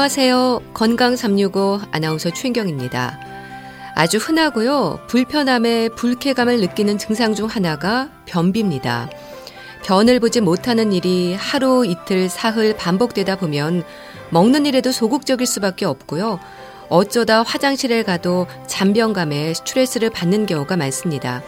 안녕하세요. 0.00 0.62
건강 0.72 1.14
365 1.14 1.82
아나운서 1.90 2.30
최인경입니다. 2.30 3.20
아주 3.94 4.16
흔하고요. 4.16 4.98
불편함에 5.08 5.90
불쾌감을 5.90 6.58
느끼는 6.60 6.96
증상 6.96 7.34
중 7.34 7.46
하나가 7.48 8.08
변비입니다. 8.24 9.10
변을 9.84 10.18
보지 10.18 10.40
못하는 10.40 10.94
일이 10.94 11.34
하루, 11.34 11.84
이틀, 11.84 12.30
사흘 12.30 12.74
반복되다 12.78 13.36
보면 13.36 13.84
먹는 14.30 14.64
일에도 14.64 14.90
소극적일 14.90 15.46
수밖에 15.46 15.84
없고요. 15.84 16.40
어쩌다 16.88 17.42
화장실에 17.42 18.02
가도 18.02 18.46
잔변감에 18.66 19.52
스트레스를 19.52 20.08
받는 20.08 20.46
경우가 20.46 20.78
많습니다. 20.78 21.42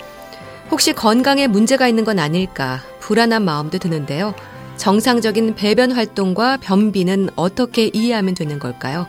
혹시 0.70 0.92
건강에 0.92 1.46
문제가 1.46 1.88
있는 1.88 2.04
건 2.04 2.18
아닐까 2.18 2.80
불안한 3.00 3.46
마음도 3.46 3.78
드는데요. 3.78 4.34
정상적인 4.82 5.54
배변 5.54 5.92
활동과 5.92 6.56
변비는 6.56 7.28
어떻게 7.36 7.88
이해하면 7.92 8.34
되는 8.34 8.58
걸까요? 8.58 9.06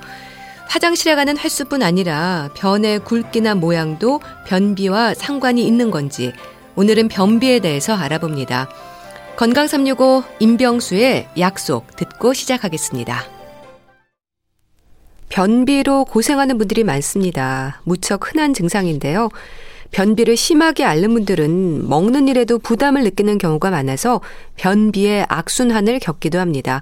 화장실에 0.69 1.15
가는 1.15 1.35
횟수뿐 1.35 1.81
아니라 1.81 2.49
변의 2.55 2.99
굵기나 2.99 3.55
모양도 3.55 4.21
변비와 4.45 5.15
상관이 5.15 5.65
있는 5.65 5.89
건지 5.89 6.31
오늘은 6.75 7.07
변비에 7.07 7.57
대해서 7.57 7.95
알아봅니다. 7.95 8.69
건강 9.35 9.65
365 9.65 10.23
임병수의 10.39 11.29
약속 11.39 11.95
듣고 11.95 12.35
시작하겠습니다. 12.35 13.23
변비로 15.29 16.05
고생하는 16.05 16.59
분들이 16.59 16.83
많습니다. 16.83 17.81
무척 17.83 18.29
흔한 18.31 18.53
증상인데요. 18.53 19.29
변비를 19.93 20.35
심하게 20.35 20.83
앓는 20.83 21.13
분들은 21.13 21.87
먹는 21.87 22.27
일에도 22.27 22.57
부담을 22.57 23.03
느끼는 23.03 23.37
경우가 23.37 23.69
많아서 23.69 24.21
변비의 24.57 25.27
악순환을 25.29 25.99
겪기도 25.99 26.39
합니다. 26.39 26.81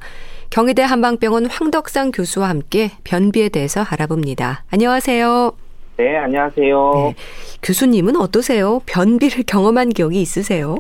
경희대 0.50 0.82
한방병원 0.82 1.46
황덕상 1.46 2.12
교수와 2.12 2.50
함께 2.50 2.92
변비에 3.04 3.50
대해서 3.50 3.82
알아봅니다. 3.82 4.64
안녕하세요. 4.72 5.52
네, 5.98 6.18
안녕하세요. 6.18 6.92
네. 6.96 7.16
교수님은 7.62 8.16
어떠세요? 8.16 8.80
변비를 8.86 9.44
경험한 9.48 9.90
기억이 9.90 10.22
있으세요? 10.22 10.78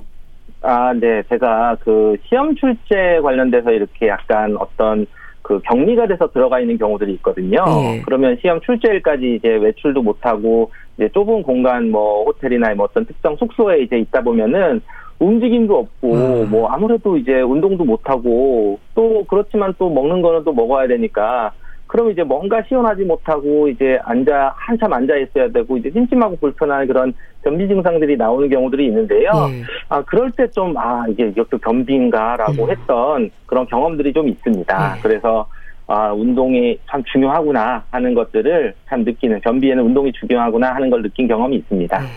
아, 0.61 0.93
네. 0.93 1.23
제가 1.29 1.77
그 1.81 2.15
시험 2.27 2.55
출제 2.55 3.19
관련돼서 3.21 3.71
이렇게 3.71 4.07
약간 4.07 4.55
어떤 4.57 5.05
그 5.51 5.59
격리가 5.65 6.07
돼서 6.07 6.31
들어가 6.31 6.61
있는 6.61 6.77
경우들이 6.77 7.11
있거든요. 7.15 7.65
네. 7.65 8.01
그러면 8.05 8.37
시험 8.41 8.61
출제일까지 8.61 9.35
이제 9.35 9.49
외출도 9.49 10.01
못하고 10.01 10.71
이제 10.95 11.09
좁은 11.13 11.43
공간 11.43 11.91
뭐 11.91 12.23
호텔이나 12.23 12.73
뭐 12.73 12.85
어떤 12.85 13.05
특정 13.05 13.35
숙소에 13.35 13.81
이제 13.81 13.97
있다 13.97 14.21
보면은 14.21 14.79
움직임도 15.19 15.77
없고 15.77 16.13
음. 16.13 16.49
뭐 16.49 16.69
아무래도 16.69 17.17
이제 17.17 17.41
운동도 17.41 17.83
못 17.83 17.99
하고 18.05 18.79
또 18.95 19.25
그렇지만 19.27 19.73
또 19.77 19.89
먹는 19.89 20.21
거는 20.21 20.45
또 20.45 20.53
먹어야 20.53 20.87
되니까 20.87 21.51
그럼 21.91 22.09
이제 22.09 22.23
뭔가 22.23 22.63
시원하지 22.69 23.03
못하고 23.03 23.67
이제 23.67 23.99
앉아 24.05 24.53
한참 24.55 24.93
앉아 24.93 25.13
있어야 25.17 25.49
되고 25.51 25.75
이제 25.75 25.91
심심하고 25.91 26.37
불편한 26.37 26.87
그런 26.87 27.13
변비 27.43 27.67
증상들이 27.67 28.15
나오는 28.15 28.47
경우들이 28.49 28.85
있는데요. 28.85 29.29
네. 29.49 29.63
아 29.89 30.01
그럴 30.03 30.31
때 30.31 30.47
좀 30.47 30.73
아 30.77 31.03
이게 31.09 31.27
이것도 31.27 31.57
변비인가라고 31.57 32.63
음. 32.63 32.69
했던 32.71 33.29
그런 33.45 33.67
경험들이 33.67 34.13
좀 34.13 34.29
있습니다. 34.29 34.93
네. 34.95 35.01
그래서 35.03 35.45
아 35.87 36.13
운동이 36.13 36.79
참 36.89 37.03
중요하구나 37.11 37.83
하는 37.91 38.13
것들을 38.13 38.73
참 38.87 39.03
느끼는 39.03 39.41
변비에는 39.41 39.83
운동이 39.83 40.13
중요하구나 40.13 40.73
하는 40.73 40.89
걸 40.89 41.01
느낀 41.01 41.27
경험이 41.27 41.57
있습니다. 41.57 41.99
네. 41.99 42.07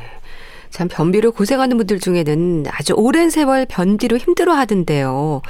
참 0.70 0.86
변비로 0.88 1.32
고생하는 1.32 1.76
분들 1.78 1.98
중에는 1.98 2.64
아주 2.70 2.94
오랜 2.96 3.28
세월 3.30 3.66
변비로 3.68 4.18
힘들어 4.18 4.52
하던데요. 4.52 5.42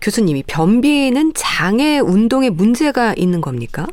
교수님이 0.00 0.44
변비는 0.46 1.32
장애 1.34 1.98
운동에 1.98 2.50
문제가 2.50 3.14
있는 3.16 3.40
겁니까? 3.40 3.86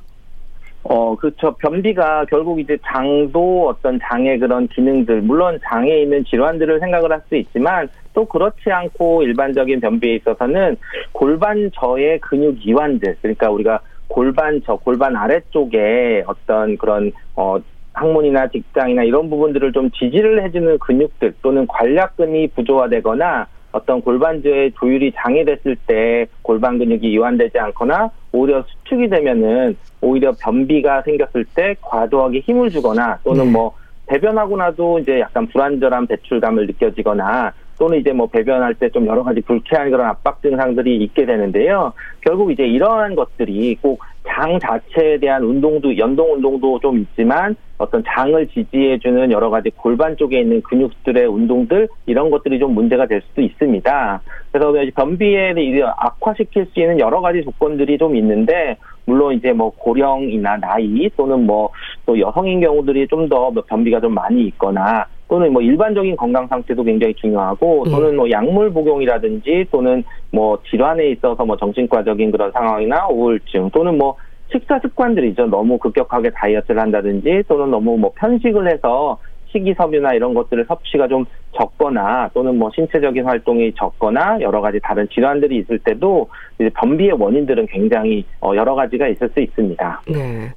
어, 0.84 1.16
그렇죠. 1.16 1.56
변비가 1.60 2.26
결국 2.26 2.60
이제 2.60 2.78
장도 2.86 3.70
어떤 3.70 4.00
장애 4.04 4.38
그런 4.38 4.68
기능들, 4.68 5.22
물론 5.22 5.58
장에 5.64 6.02
있는 6.02 6.26
질환들을 6.26 6.80
생각을 6.80 7.12
할 7.12 7.22
수 7.30 7.38
있지만 7.38 7.88
또 8.14 8.26
그렇지 8.26 8.70
않고 8.70 9.24
일반적인 9.24 9.80
변비에 9.80 10.16
있어서는 10.16 10.76
골반저의 11.14 12.20
근육 12.20 12.66
이완들, 12.68 13.16
그러니까 13.22 13.50
우리가 13.50 13.80
골반저, 14.10 14.76
골반 14.76 15.16
아래쪽에 15.16 16.24
어떤 16.28 16.78
그런, 16.78 17.12
어, 17.36 17.58
항문이나 17.94 18.48
직장이나 18.50 19.04
이런 19.04 19.30
부분들을 19.30 19.72
좀 19.72 19.90
지지를 19.92 20.44
해주는 20.44 20.80
근육들 20.80 21.36
또는 21.42 21.66
관략근이 21.68 22.50
부조화되거나 22.50 23.48
어떤 23.74 24.02
골반저의 24.02 24.72
조율이 24.80 25.12
장애됐을 25.18 25.76
때 25.88 26.28
골반 26.42 26.78
근육이 26.78 27.12
이완되지 27.12 27.60
않거나 27.60 28.10
오히려 28.32 28.64
수축이 28.64 29.10
되면은 29.10 29.76
오히려 30.00 30.34
변비가 30.40 31.02
생겼을 31.02 31.46
때 31.54 31.76
과도하게 31.82 32.40
힘을 32.40 32.70
주거나 32.70 33.20
또는 33.24 33.46
네. 33.46 33.52
뭐 33.52 33.76
배변하고 34.06 34.58
나도 34.58 35.00
이제 35.00 35.20
약간 35.20 35.48
불안정한 35.48 36.08
배출감을 36.08 36.68
느껴지거나 36.68 37.54
또는 37.84 38.00
이제 38.00 38.14
뭐 38.14 38.28
배변할 38.28 38.76
때 38.76 38.90
좀 38.94 39.08
여러 39.08 39.24
가지 39.24 39.42
불쾌한 39.42 39.90
그런 39.92 40.08
압박 40.08 40.42
증상들이 40.42 40.98
있게 41.04 41.26
되는데요. 41.26 41.92
결국 42.22 42.52
이제 42.52 42.64
이러한 42.64 43.16
것들이 43.16 43.76
꼭 43.82 44.00
장 44.26 44.58
자체에 44.58 45.18
대한 45.18 45.44
운동도 45.44 45.98
연동 45.98 46.32
운동도 46.34 46.80
좀 46.80 46.98
있지만 47.00 47.58
어떤 47.78 48.02
장을 48.08 48.48
지지해주는 48.48 49.32
여러 49.32 49.50
가지 49.50 49.70
골반 49.72 50.16
쪽에 50.16 50.40
있는 50.40 50.62
근육들의 50.62 51.26
운동들 51.26 51.90
이런 52.06 52.30
것들이 52.30 52.58
좀 52.58 52.74
문제가 52.74 53.06
될 53.06 53.22
수도 53.28 53.42
있습니다. 53.42 54.22
그래서 54.54 54.72
변비에 54.96 55.54
악화시킬 55.98 56.68
수 56.68 56.80
있는 56.80 57.02
여러 57.02 57.20
가지 57.20 57.44
조건들이 57.44 57.98
좀 57.98 58.16
있는데 58.16 58.78
물론 59.06 59.34
이제 59.34 59.52
뭐 59.52 59.72
고령이나 59.72 60.56
나이 60.56 61.10
또는 61.18 61.46
뭐 61.46 61.72
또 62.06 62.18
여성인 62.20 62.62
경우들이 62.62 63.08
좀 63.08 63.28
더 63.28 63.52
변비가 63.52 64.00
좀 64.00 64.14
많이 64.14 64.44
있거나 64.48 65.06
또는 65.34 65.52
뭐 65.52 65.64
일반적인 65.64 66.16
건강 66.16 66.46
상태도 66.46 66.84
굉장히 66.84 67.12
중요하고 67.16 67.86
예. 67.88 67.92
또는 67.92 68.16
뭐 68.16 68.30
약물 68.30 68.72
복용이라든지 68.72 69.66
또는 69.72 70.04
뭐 70.32 70.60
질환에 70.70 71.10
있어서 71.10 71.44
뭐 71.44 71.58
정신과적인 71.58 72.30
그런 72.30 72.52
상황이나 72.52 73.08
우울증 73.08 73.72
또는 73.72 73.98
뭐 73.98 74.16
식사 74.52 74.78
습관들이죠. 74.78 75.48
너무 75.48 75.80
급격하게 75.80 76.30
다이어트를 76.30 76.80
한다든지 76.80 77.42
또는 77.48 77.72
너무 77.72 77.98
뭐 77.98 78.12
편식을 78.16 78.72
해서 78.72 79.18
식이섬유나 79.48 80.14
이런 80.14 80.36
것들을 80.36 80.66
섭취가 80.68 81.08
좀 81.08 81.26
적거나 81.54 82.30
또는 82.36 82.60
뭐 82.60 82.70
신체적인 82.76 83.26
활동이 83.26 83.74
적거나 83.74 84.38
여러 84.40 84.62
가지 84.62 84.80
다른 84.84 85.10
질환들이 85.10 85.58
있을 85.58 85.80
때도 85.80 86.30
이제 86.60 86.70
변비의 86.76 87.14
원인들은 87.14 87.66
굉장히 87.72 88.24
어, 88.40 88.56
여러 88.56 88.76
가지가 88.76 89.08
있을 89.08 89.30
수 89.30 89.40
있습니다. 89.40 90.02
네. 90.10 90.50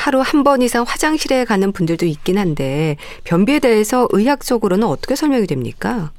하루 0.00 0.20
한 0.24 0.42
번 0.44 0.62
이상 0.62 0.84
화장실에 0.88 1.44
가는 1.44 1.72
분들도 1.72 2.06
있긴 2.06 2.38
한데 2.38 2.96
변비에 3.24 3.58
대해서 3.58 4.08
의학적으로는 4.10 4.86
어떻게 4.86 5.14
설명이 5.14 5.46
됩니까? 5.46 6.10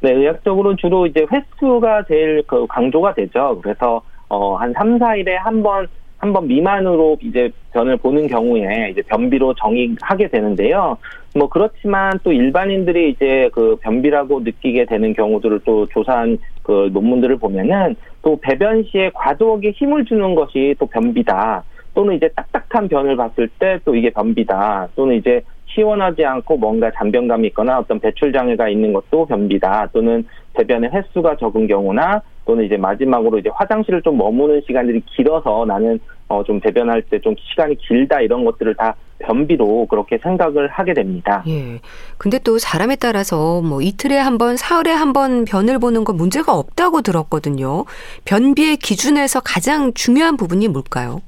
네, 0.00 0.12
의학적으로 0.12 0.74
주로 0.74 1.06
이제 1.06 1.24
횟수가 1.30 2.04
제일 2.08 2.42
그 2.48 2.66
강조가 2.66 3.14
되죠. 3.14 3.60
그래서 3.62 4.02
어, 4.28 4.56
한 4.56 4.72
3, 4.72 4.98
4일에 4.98 5.36
한 5.36 5.62
번, 5.62 5.86
한 6.18 6.32
번 6.32 6.48
미만으로 6.48 7.16
이제 7.22 7.48
변을 7.72 7.96
보는 7.98 8.26
경우에 8.26 8.90
이제 8.90 9.02
변비로 9.02 9.54
정의하게 9.54 10.28
되는데요. 10.28 10.98
뭐 11.36 11.48
그렇지만 11.48 12.18
또 12.24 12.32
일반인들이 12.32 13.10
이제 13.10 13.48
그 13.52 13.76
변비라고 13.82 14.40
느끼게 14.40 14.86
되는 14.86 15.12
경우들을 15.14 15.60
또 15.64 15.86
조사한 15.86 16.38
그 16.64 16.90
논문들을 16.92 17.36
보면은 17.38 17.94
또 18.22 18.36
배변 18.40 18.82
시에 18.90 19.10
과도하게 19.14 19.70
힘을 19.70 20.04
주는 20.06 20.34
것이 20.34 20.74
또 20.80 20.86
변비다. 20.86 21.62
또는 21.94 22.14
이제 22.16 22.28
딱딱한 22.34 22.88
변을 22.88 23.16
봤을 23.16 23.48
때 23.58 23.78
또 23.84 23.94
이게 23.94 24.10
변비다. 24.10 24.88
또는 24.96 25.16
이제 25.16 25.40
시원하지 25.66 26.24
않고 26.24 26.56
뭔가 26.56 26.90
잔변감이 26.92 27.48
있거나 27.48 27.78
어떤 27.78 28.00
배출 28.00 28.32
장애가 28.32 28.68
있는 28.68 28.92
것도 28.92 29.26
변비다. 29.26 29.88
또는 29.92 30.24
배변의 30.54 30.90
횟수가 30.92 31.36
적은 31.36 31.66
경우나 31.66 32.22
또는 32.46 32.64
이제 32.64 32.76
마지막으로 32.76 33.38
이제 33.38 33.50
화장실을 33.52 34.02
좀 34.02 34.16
머무는 34.16 34.62
시간들이 34.66 35.02
길어서 35.14 35.64
나는 35.66 36.00
어좀 36.28 36.60
배변할 36.60 37.02
때 37.02 37.18
좀 37.20 37.34
시간이 37.38 37.76
길다 37.76 38.20
이런 38.20 38.44
것들을 38.44 38.74
다 38.74 38.94
변비로 39.20 39.86
그렇게 39.86 40.18
생각을 40.18 40.68
하게 40.68 40.94
됩니다. 40.94 41.42
예. 41.48 41.80
근데 42.18 42.38
또 42.38 42.58
사람에 42.58 42.96
따라서 42.96 43.60
뭐 43.62 43.80
이틀에 43.82 44.16
한 44.16 44.38
번, 44.38 44.56
사흘에 44.56 44.92
한 44.92 45.12
번 45.12 45.44
변을 45.44 45.78
보는 45.78 46.04
건 46.04 46.16
문제가 46.16 46.54
없다고 46.54 47.02
들었거든요. 47.02 47.84
변비의 48.24 48.76
기준에서 48.76 49.40
가장 49.44 49.92
중요한 49.94 50.36
부분이 50.36 50.68
뭘까요? 50.68 51.20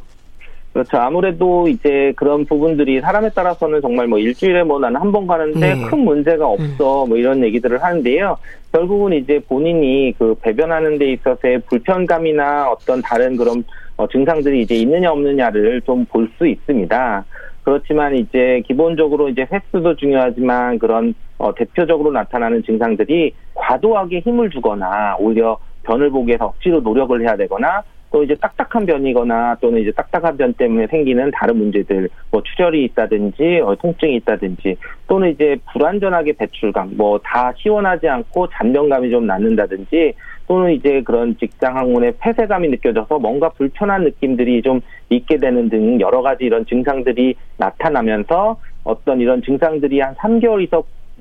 그렇죠. 0.73 0.99
아무래도 0.99 1.67
이제 1.67 2.13
그런 2.17 2.45
부분들이 2.45 3.01
사람에 3.01 3.31
따라서는 3.31 3.81
정말 3.81 4.07
뭐 4.07 4.19
일주일에 4.19 4.63
뭐 4.63 4.79
나는 4.79 5.01
한 5.01 5.11
번 5.11 5.27
가는데 5.27 5.75
네. 5.75 5.83
큰 5.83 5.99
문제가 6.01 6.47
없어 6.47 7.05
음. 7.05 7.09
뭐 7.09 7.17
이런 7.19 7.43
얘기들을 7.43 7.83
하는데요. 7.83 8.37
결국은 8.71 9.13
이제 9.15 9.41
본인이 9.49 10.15
그 10.17 10.37
배변하는 10.41 10.99
데 10.99 11.13
있어서의 11.13 11.63
불편감이나 11.69 12.71
어떤 12.71 13.03
다른 13.03 13.37
그런 13.37 13.65
어, 13.97 14.07
증상들이 14.07 14.63
이제 14.63 14.77
있느냐 14.77 15.11
없느냐를 15.11 15.81
좀 15.83 16.07
볼 16.07 16.29
수 16.39 16.47
있습니다. 16.47 17.25
그렇지만 17.65 18.15
이제 18.17 18.63
기본적으로 18.67 19.29
이제 19.29 19.47
횟수도 19.53 19.97
중요하지만 19.97 20.79
그런 20.79 21.15
어, 21.39 21.53
대표적으로 21.55 22.13
나타나는 22.13 22.63
증상들이 22.63 23.35
과도하게 23.55 24.21
힘을 24.21 24.51
주거나 24.51 25.17
오히려 25.19 25.59
변을 25.83 26.11
보기 26.11 26.29
위해서 26.29 26.47
억지로 26.47 26.81
노력을 26.81 27.21
해야 27.21 27.37
되거나 27.37 27.83
또 28.13 28.25
이제 28.25 28.35
딱딱한 28.35 28.87
변이거나 28.87 29.57
또는 29.61 29.81
이제 29.81 29.93
딱딱한 29.93 30.37
변 30.37 30.53
때문에 30.53 30.87
생기는 30.89 31.31
다른 31.33 31.57
문제들, 31.57 32.09
뭐 32.31 32.43
출혈이 32.43 32.85
있다든지 32.85 33.61
어, 33.65 33.77
통증이 33.77 34.17
있다든지 34.17 34.77
또는 35.07 35.31
이제 35.31 35.57
불완전하게 35.73 36.33
배출감, 36.35 36.97
뭐 36.97 37.21
다 37.31 37.53
시원하지 37.57 38.09
않고 38.09 38.49
잔병감이 38.49 39.11
좀 39.11 39.27
낳는다든지 39.27 40.15
또는 40.49 40.73
이제 40.73 41.01
그런 41.03 41.37
직장 41.39 41.77
항문에 41.77 42.13
폐쇄감이 42.19 42.69
느껴져서 42.69 43.19
뭔가 43.21 43.49
불편한 43.51 44.03
느낌들이 44.03 44.63
좀 44.63 44.81
있게 45.09 45.37
되는 45.37 45.69
등 45.69 46.01
여러 46.01 46.23
가지 46.23 46.45
이런 46.45 46.67
증상들이 46.67 47.37
나타나면서 47.57 48.59
어떤 48.83 49.21
이런 49.21 49.43
증상들이 49.43 50.01
한 50.01 50.15
3개월 50.17 50.67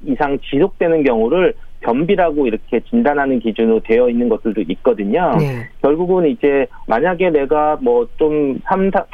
이상 0.06 0.40
지속되는 0.40 1.04
경우를 1.04 1.54
변비라고 1.82 2.48
이렇게 2.48 2.80
진단하는 2.82 3.40
기준으로 3.40 3.82
되어 3.82 4.10
있는 4.10 4.30
것들도 4.30 4.62
있거든요. 4.62 5.32
네. 5.40 5.68
결국은 5.82 6.28
이제 6.28 6.68
만약에 6.88 7.30
내가 7.30 7.78
뭐좀 7.82 8.60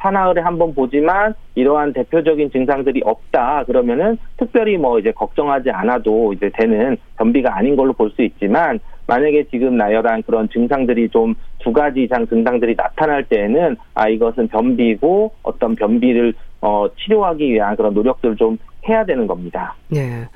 사나흘에 0.01 0.41
한 0.41 0.57
번 0.57 0.73
보지만 0.73 1.33
이러한 1.56 1.94
대표적인 1.94 2.51
증상들이 2.51 3.01
없다 3.03 3.63
그러면은 3.65 4.17
특별히 4.38 4.77
뭐 4.77 5.00
이제 5.00 5.12
걱정하지 5.12 5.69
않아도 5.69 6.33
이제 6.33 6.50
되는 6.53 6.97
변비가 7.17 7.57
아닌 7.57 7.75
걸로 7.75 7.94
볼 7.94 8.09
수 8.12 8.21
있지만 8.23 8.79
만약에 9.07 9.45
지금 9.51 9.75
나열한 9.77 10.23
그런 10.23 10.50
증상들이 10.50 11.09
좀 11.09 11.35
두 11.59 11.73
가지 11.73 12.03
이상 12.03 12.27
증상들이 12.27 12.75
나타날 12.77 13.23
때에는 13.23 13.75
아 13.95 14.07
이것은 14.07 14.50
변비고 14.50 15.31
어떤 15.41 15.75
변비를 15.75 16.35
어 16.62 16.85
치료하기 16.95 17.51
위한 17.51 17.75
그런 17.75 17.95
노력들을 17.95 18.35
좀 18.35 18.59
해야 18.87 19.05
되는 19.05 19.27
겁니다. 19.27 19.75
네. 19.89 20.27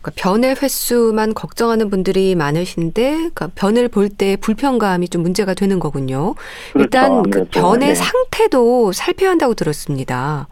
그러니까 0.00 0.12
변의 0.16 0.56
횟수만 0.62 1.34
걱정하는 1.34 1.90
분들이 1.90 2.34
많으신데 2.34 3.10
그러니까 3.16 3.48
변을 3.54 3.88
볼 3.88 4.08
때 4.08 4.36
불편감이 4.36 5.08
좀 5.08 5.22
문제가 5.22 5.54
되는 5.54 5.78
거군요. 5.78 6.34
그렇죠. 6.72 6.84
일단 6.84 7.22
그 7.30 7.44
변의 7.50 7.88
네. 7.88 7.94
상태도 7.94 8.92
살펴야 8.92 9.30
한다고 9.30 9.54
들었습니다. 9.54 10.46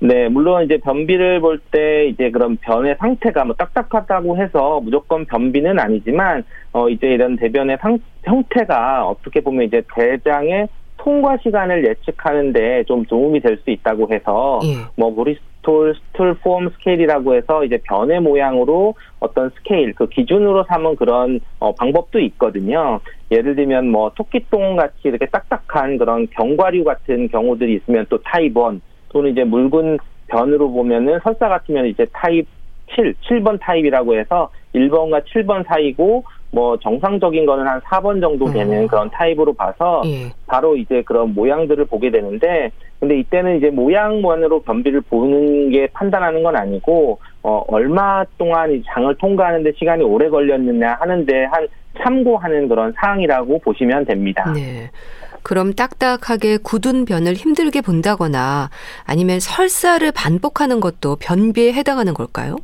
네, 0.00 0.28
물론 0.28 0.64
이제 0.64 0.76
변비를 0.78 1.40
볼 1.40 1.58
때 1.70 2.06
이제 2.08 2.30
그런 2.30 2.56
변의 2.58 2.96
상태가 2.98 3.44
뭐 3.44 3.54
딱딱하다고 3.56 4.36
해서 4.36 4.80
무조건 4.82 5.24
변비는 5.24 5.78
아니지만 5.78 6.44
어 6.72 6.88
이제 6.88 7.06
이런 7.08 7.36
대변의 7.36 7.78
상, 7.80 7.98
형태가 8.24 9.06
어떻게 9.06 9.40
보면 9.40 9.66
이제 9.66 9.82
대장의 9.94 10.68
통과 10.98 11.36
시간을 11.42 11.86
예측하는데 11.86 12.84
좀 12.84 13.04
도움이 13.04 13.40
될 13.40 13.58
수 13.64 13.70
있다고 13.70 14.12
해서 14.12 14.60
예. 14.64 14.76
뭐 14.96 15.10
stool 15.64 15.94
stool 15.94 16.34
form 16.34 16.68
scale이라고 16.68 17.34
해서 17.34 17.64
이제 17.64 17.78
변의 17.84 18.20
모양으로 18.20 18.94
어떤 19.18 19.50
스케일 19.50 19.94
그 19.94 20.06
기준으로 20.08 20.64
삼은 20.64 20.96
그런 20.96 21.40
어, 21.58 21.74
방법도 21.74 22.20
있거든요. 22.20 23.00
예를 23.30 23.56
들면 23.56 23.88
뭐 23.88 24.12
토끼똥 24.14 24.76
같이 24.76 24.96
이렇게 25.04 25.26
딱딱한 25.26 25.96
그런 25.96 26.28
견과류 26.28 26.84
같은 26.84 27.28
경우들이 27.28 27.76
있으면 27.76 28.06
또 28.10 28.18
타입 28.18 28.56
1 28.56 28.80
또는 29.08 29.32
이제 29.32 29.42
묽은 29.44 29.98
변으로 30.28 30.70
보면은 30.70 31.18
설사 31.24 31.48
같으면 31.48 31.86
이제 31.86 32.06
타입 32.12 32.46
7, 32.94 33.14
7번 33.26 33.58
타입이라고 33.60 34.14
해서 34.16 34.50
1번과 34.74 35.24
7번 35.24 35.66
사이고 35.66 36.24
뭐 36.54 36.78
정상적인 36.78 37.44
거는 37.46 37.66
한 37.66 37.80
4번 37.80 38.20
정도 38.20 38.50
되는 38.50 38.82
음. 38.82 38.86
그런 38.86 39.10
타입으로 39.10 39.52
봐서 39.54 40.02
예. 40.06 40.30
바로 40.46 40.76
이제 40.76 41.02
그런 41.02 41.34
모양들을 41.34 41.84
보게 41.86 42.10
되는데 42.10 42.70
근데 43.00 43.18
이때는 43.18 43.58
이제 43.58 43.70
모양만으로 43.70 44.62
변비를 44.62 45.00
보는 45.02 45.70
게 45.70 45.88
판단하는 45.88 46.42
건 46.42 46.56
아니고 46.56 47.18
어 47.42 47.64
얼마 47.68 48.24
동안 48.38 48.72
이 48.72 48.82
장을 48.86 49.12
통과하는데 49.16 49.72
시간이 49.76 50.04
오래 50.04 50.28
걸렸느냐 50.30 50.96
하는데 51.00 51.44
한 51.44 51.66
참고하는 52.02 52.68
그런 52.68 52.92
사항이라고 52.96 53.58
보시면 53.58 54.04
됩니다. 54.04 54.52
네. 54.52 54.90
그럼 55.42 55.74
딱딱하게 55.74 56.58
굳은 56.62 57.04
변을 57.04 57.34
힘들게 57.34 57.82
본다거나 57.82 58.70
아니면 59.04 59.40
설사를 59.40 60.10
반복하는 60.12 60.80
것도 60.80 61.16
변비에 61.16 61.72
해당하는 61.72 62.14
걸까요? 62.14 62.56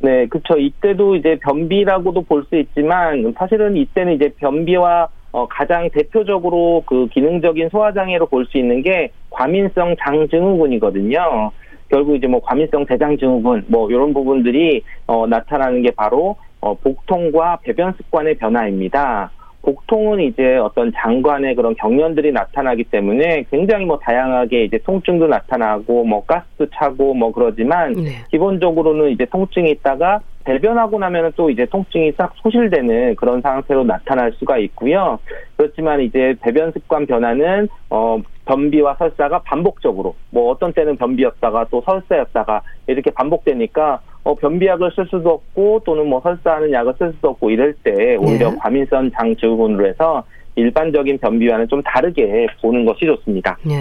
네, 0.00 0.26
그렇죠. 0.26 0.56
이때도 0.58 1.16
이제 1.16 1.38
변비라고도 1.42 2.22
볼 2.22 2.44
수 2.48 2.56
있지만 2.56 3.34
사실은 3.36 3.76
이때는 3.76 4.14
이제 4.14 4.32
변비와 4.38 5.08
어, 5.32 5.46
가장 5.48 5.90
대표적으로 5.90 6.82
그 6.86 7.08
기능적인 7.08 7.68
소화 7.70 7.92
장애로 7.92 8.26
볼 8.26 8.46
수 8.46 8.58
있는 8.58 8.82
게 8.82 9.10
과민성 9.30 9.96
장증후군이거든요. 10.00 11.50
결국 11.90 12.16
이제 12.16 12.26
뭐 12.26 12.40
과민성 12.40 12.86
대장증후군 12.86 13.64
뭐 13.68 13.90
이런 13.90 14.14
부분들이 14.14 14.82
어, 15.06 15.26
나타나는 15.26 15.82
게 15.82 15.90
바로 15.90 16.36
어, 16.60 16.74
복통과 16.74 17.58
배변 17.62 17.94
습관의 17.94 18.36
변화입니다. 18.36 19.30
복통은 19.68 20.20
이제 20.20 20.56
어떤 20.56 20.90
장관의 20.96 21.54
그런 21.54 21.74
경련들이 21.74 22.32
나타나기 22.32 22.84
때문에 22.84 23.44
굉장히 23.50 23.84
뭐 23.84 23.98
다양하게 23.98 24.64
이제 24.64 24.78
통증도 24.78 25.26
나타나고 25.26 26.04
뭐 26.04 26.24
가스도 26.24 26.66
차고 26.74 27.12
뭐 27.12 27.32
그러지만 27.32 27.92
네. 27.92 28.24
기본적으로는 28.30 29.10
이제 29.10 29.26
통증이 29.26 29.70
있다가 29.72 30.20
배변하고 30.44 30.98
나면은 30.98 31.32
또 31.36 31.50
이제 31.50 31.66
통증이 31.66 32.12
싹 32.16 32.32
소실되는 32.36 33.16
그런 33.16 33.42
상태로 33.42 33.84
나타날 33.84 34.32
수가 34.38 34.56
있고요. 34.56 35.18
그렇지만 35.58 36.00
이제 36.00 36.34
배변 36.40 36.72
습관 36.72 37.04
변화는 37.04 37.68
어 37.90 38.22
변비와 38.46 38.94
설사가 38.98 39.40
반복적으로 39.40 40.14
뭐 40.30 40.50
어떤 40.50 40.72
때는 40.72 40.96
변비였다가 40.96 41.66
또 41.70 41.82
설사였다가 41.84 42.62
이렇게 42.86 43.10
반복되니까 43.10 44.00
어, 44.28 44.34
변비약을 44.34 44.92
쓸 44.94 45.06
수도 45.06 45.30
없고 45.30 45.80
또는 45.86 46.06
뭐 46.06 46.20
설사하는 46.20 46.70
약을 46.70 46.92
쓸 46.98 47.14
수도 47.14 47.30
없고 47.30 47.48
이럴 47.48 47.72
때 47.82 48.14
오히려 48.16 48.50
네. 48.50 48.56
과민성 48.58 49.10
장 49.12 49.34
증후군으로 49.34 49.86
해서 49.86 50.22
일반적인 50.54 51.16
변비와는 51.16 51.66
좀 51.68 51.82
다르게 51.82 52.46
보는 52.60 52.84
것이 52.84 53.06
좋습니다. 53.06 53.56
네. 53.64 53.78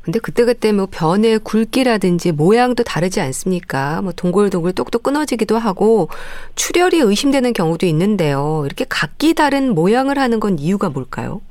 근데 0.00 0.18
그때그때 0.18 0.72
뭐 0.72 0.86
변의 0.90 1.40
굵기라든지 1.40 2.32
모양도 2.32 2.84
다르지 2.84 3.20
않습니까? 3.20 4.00
뭐 4.00 4.12
동글동글 4.12 4.72
똑똑 4.72 5.02
끊어지기도 5.02 5.58
하고 5.58 6.08
출혈이 6.54 7.00
의심되는 7.00 7.52
경우도 7.52 7.84
있는데요. 7.84 8.62
이렇게 8.64 8.86
각기 8.88 9.34
다른 9.34 9.74
모양을 9.74 10.18
하는 10.18 10.40
건 10.40 10.58
이유가 10.58 10.88
뭘까요? 10.88 11.42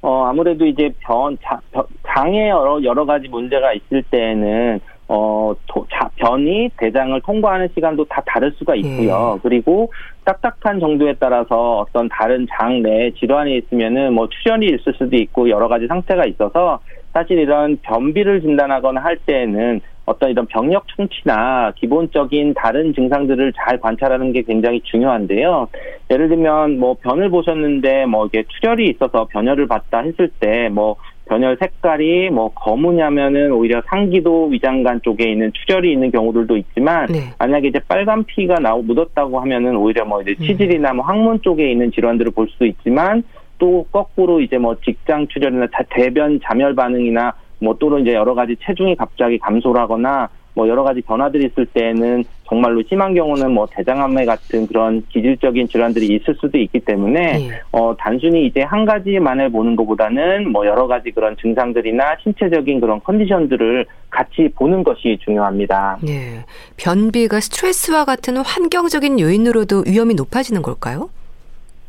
어, 0.00 0.24
아무래도 0.24 0.64
이제 0.64 0.90
변, 1.00 1.36
자, 1.42 1.60
장에 2.06 2.48
여러, 2.48 2.82
여러 2.82 3.04
가지 3.04 3.28
문제가 3.28 3.74
있을 3.74 4.02
때에는 4.10 4.80
어, 5.14 5.54
도, 5.66 5.86
자, 5.90 6.08
변이 6.16 6.70
대장을 6.78 7.20
통과하는 7.20 7.68
시간도 7.74 8.06
다 8.06 8.22
다를 8.24 8.50
수가 8.52 8.74
있고요. 8.76 9.34
예. 9.36 9.40
그리고 9.42 9.92
딱딱한 10.24 10.80
정도에 10.80 11.16
따라서 11.20 11.80
어떤 11.80 12.08
다른 12.08 12.46
장 12.50 12.80
내에 12.80 13.10
질환이 13.10 13.58
있으면은 13.58 14.14
뭐 14.14 14.26
출혈이 14.30 14.64
있을 14.64 14.94
수도 14.96 15.14
있고 15.16 15.50
여러 15.50 15.68
가지 15.68 15.86
상태가 15.86 16.24
있어서 16.24 16.80
사실 17.12 17.38
이런 17.38 17.76
변비를 17.82 18.40
진단하거나 18.40 19.02
할 19.02 19.18
때에는 19.18 19.82
어떤 20.06 20.30
이런 20.30 20.46
병력 20.46 20.88
충치나 20.96 21.72
기본적인 21.76 22.54
다른 22.54 22.94
증상들을 22.94 23.52
잘 23.54 23.78
관찰하는 23.80 24.32
게 24.32 24.42
굉장히 24.42 24.80
중요한데요. 24.80 25.68
예를 26.10 26.30
들면 26.30 26.78
뭐 26.78 26.96
변을 27.02 27.28
보셨는데 27.28 28.06
뭐 28.06 28.26
이게 28.26 28.44
출혈이 28.48 28.88
있어서 28.88 29.26
변혈을 29.30 29.68
봤다 29.68 29.98
했을 29.98 30.30
때 30.40 30.70
뭐 30.70 30.96
변혈 31.26 31.56
색깔이 31.60 32.30
뭐 32.30 32.52
검으냐면은 32.54 33.52
오히려 33.52 33.82
상기도 33.86 34.46
위장관 34.46 35.00
쪽에 35.02 35.30
있는 35.30 35.52
출혈이 35.52 35.92
있는 35.92 36.10
경우들도 36.10 36.56
있지만 36.56 37.06
네. 37.06 37.32
만약에 37.38 37.68
이제 37.68 37.80
빨간 37.86 38.24
피가 38.24 38.56
나오 38.60 38.82
묻었다고 38.82 39.40
하면은 39.40 39.76
오히려 39.76 40.04
뭐 40.04 40.20
이제 40.22 40.34
음. 40.38 40.44
치질이나 40.44 40.92
뭐 40.92 41.04
항문 41.04 41.40
쪽에 41.42 41.70
있는 41.70 41.92
질환들을 41.92 42.32
볼 42.32 42.48
수도 42.48 42.66
있지만 42.66 43.22
또 43.58 43.86
거꾸로 43.92 44.40
이제 44.40 44.58
뭐 44.58 44.76
직장 44.84 45.28
출혈이나 45.28 45.68
대변 45.90 46.40
잠열 46.42 46.74
반응이나 46.74 47.32
뭐 47.60 47.76
또는 47.78 48.02
이제 48.02 48.12
여러 48.12 48.34
가지 48.34 48.56
체중이 48.60 48.96
갑자기 48.96 49.38
감소하거나 49.38 50.28
뭐 50.54 50.68
여러 50.68 50.82
가지 50.82 51.00
변화들이 51.00 51.46
있을 51.46 51.66
때는 51.66 52.24
정말로 52.44 52.82
심한 52.86 53.14
경우는 53.14 53.50
뭐 53.52 53.66
대장암매 53.70 54.26
같은 54.26 54.66
그런 54.66 55.02
기질적인 55.08 55.68
질환들이 55.68 56.06
있을 56.06 56.34
수도 56.38 56.58
있기 56.58 56.80
때문에 56.80 57.38
네. 57.38 57.60
어 57.70 57.94
단순히 57.98 58.46
이제 58.46 58.60
한 58.60 58.84
가지만을 58.84 59.50
보는 59.50 59.74
것보다는 59.76 60.50
뭐 60.50 60.66
여러 60.66 60.86
가지 60.86 61.10
그런 61.10 61.34
증상들이나 61.40 62.16
신체적인 62.22 62.80
그런 62.80 63.00
컨디션들을 63.02 63.86
같이 64.10 64.50
보는 64.54 64.84
것이 64.84 65.18
중요합니다. 65.24 65.98
네. 66.02 66.44
변비가 66.76 67.40
스트레스와 67.40 68.04
같은 68.04 68.36
환경적인 68.36 69.18
요인으로도 69.18 69.84
위험이 69.86 70.14
높아지는 70.14 70.60
걸까요? 70.60 71.08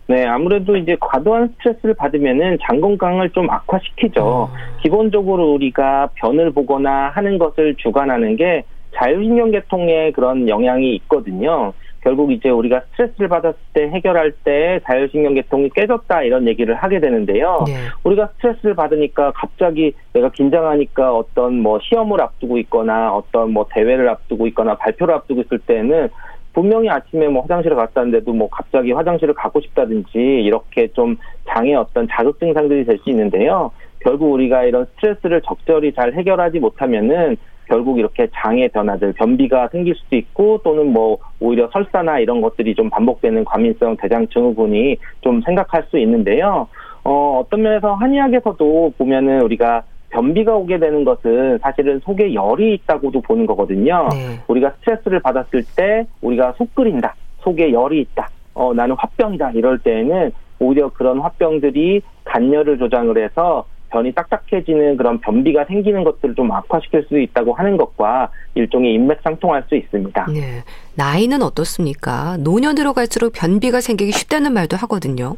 네, 0.07 0.25
아무래도 0.25 0.75
이제 0.75 0.98
과도한 1.00 1.50
스트레스를 1.50 1.93
받으면은 1.93 2.57
장 2.62 2.81
건강을 2.81 3.29
좀 3.29 3.50
악화시키죠. 3.50 4.22
어. 4.22 4.50
기본적으로 4.81 5.53
우리가 5.53 6.10
변을 6.15 6.51
보거나 6.51 7.10
하는 7.10 7.38
것을 7.38 7.75
주관하는 7.75 8.36
게 8.36 8.63
자율신경계통에 8.95 10.12
그런 10.12 10.48
영향이 10.48 10.95
있거든요. 10.95 11.74
결국 12.01 12.33
이제 12.33 12.50
우리가 12.50 12.81
스트레스를 12.91 13.29
받았을 13.29 13.57
때 13.72 13.88
해결할 13.88 14.33
때 14.43 14.81
자율신경계통이 14.86 15.69
깨졌다 15.69 16.24
이런 16.24 16.48
얘기를 16.48 16.75
하게 16.75 17.00
되는데요. 17.00 17.63
네. 17.65 17.74
우리가 18.03 18.29
스트레스를 18.36 18.75
받으니까 18.75 19.31
갑자기 19.31 19.93
내가 20.12 20.29
긴장하니까 20.29 21.15
어떤 21.15 21.60
뭐 21.60 21.79
시험을 21.81 22.22
앞두고 22.22 22.57
있거나 22.60 23.13
어떤 23.13 23.51
뭐 23.51 23.65
대회를 23.74 24.10
앞두고 24.10 24.48
있거나 24.48 24.75
발표를 24.75 25.15
앞두고 25.15 25.41
있을 25.43 25.60
때는 25.60 26.10
분명히 26.53 26.89
아침에 26.89 27.27
뭐 27.27 27.41
화장실을 27.41 27.75
갔다는데도 27.75 28.31
뭐 28.33 28.48
갑자기 28.50 28.91
화장실을 28.91 29.33
가고 29.33 29.60
싶다든지 29.62 30.12
이렇게 30.13 30.88
좀 30.89 31.17
장의 31.50 31.75
어떤 31.75 32.07
자극 32.10 32.39
증상들이 32.39 32.86
될 32.86 32.98
수 33.03 33.10
있는데요. 33.10 33.72
결국 34.00 34.33
우리가 34.33 34.63
이런 34.65 34.86
스트레스를 34.95 35.41
적절히 35.41 35.93
잘 35.93 36.13
해결하지 36.13 36.60
못하면은 36.60 37.38
결국 37.67 37.98
이렇게 37.98 38.27
장의 38.36 38.69
변화들, 38.69 39.13
변비가 39.13 39.69
생길 39.69 39.95
수도 39.95 40.15
있고 40.17 40.60
또는 40.63 40.91
뭐 40.91 41.17
오히려 41.39 41.69
설사나 41.72 42.19
이런 42.19 42.41
것들이 42.41 42.75
좀 42.75 42.89
반복되는 42.89 43.45
과민성 43.45 43.98
대장 43.98 44.27
증후군이 44.27 44.98
좀 45.22 45.41
생각할 45.41 45.83
수 45.89 45.98
있는데요. 45.98 46.67
어, 47.05 47.41
어떤 47.43 47.62
면에서 47.62 47.93
한의학에서도 47.93 48.93
보면은 48.98 49.41
우리가 49.41 49.83
변비가 50.13 50.55
오게 50.55 50.77
되는 50.77 51.03
것은 51.03 51.58
사실은 51.60 52.00
속에 52.03 52.34
열이 52.34 52.75
있다고도 52.75 53.22
보는 53.22 53.46
거거든요. 53.48 54.08
네. 54.12 54.39
우리가 54.48 54.74
스트레스를 54.79 55.20
받았을 55.20 55.63
때 55.75 56.05
우리가 56.22 56.53
속 56.58 56.74
끓인다. 56.75 57.15
속에 57.41 57.74
열이 57.74 58.01
있다. 58.01 58.29
어, 58.53 58.74
나는 58.74 58.96
화병이다. 58.98 59.51
이럴 59.51 59.79
때에는 59.79 60.32
오히려 60.60 60.89
그런 60.89 61.20
화병들이 61.20 62.01
간열을 62.25 62.77
조장을 62.77 63.17
해서 63.22 63.65
변이 63.89 64.12
딱딱해지는 64.13 64.98
그런 64.98 65.20
변비가 65.20 65.65
생기는 65.65 66.03
것들을 66.03 66.36
좀 66.36 66.51
악화시킬 66.51 67.05
수 67.10 67.20
있다고 67.20 67.53
하는 67.53 67.77
것과 67.77 68.29
일종의 68.55 68.93
인맥상통할 68.93 69.63
수 69.67 69.75
있습니다. 69.75 70.27
네. 70.32 70.63
나이는 70.96 71.41
어떻습니까? 71.41 72.38
노년으로 72.38 72.93
갈수록 72.93 73.34
변비가 73.34 73.82
생기기 73.82 74.12
쉽다는 74.12 74.53
말도 74.53 74.77
하거든요. 74.77 75.38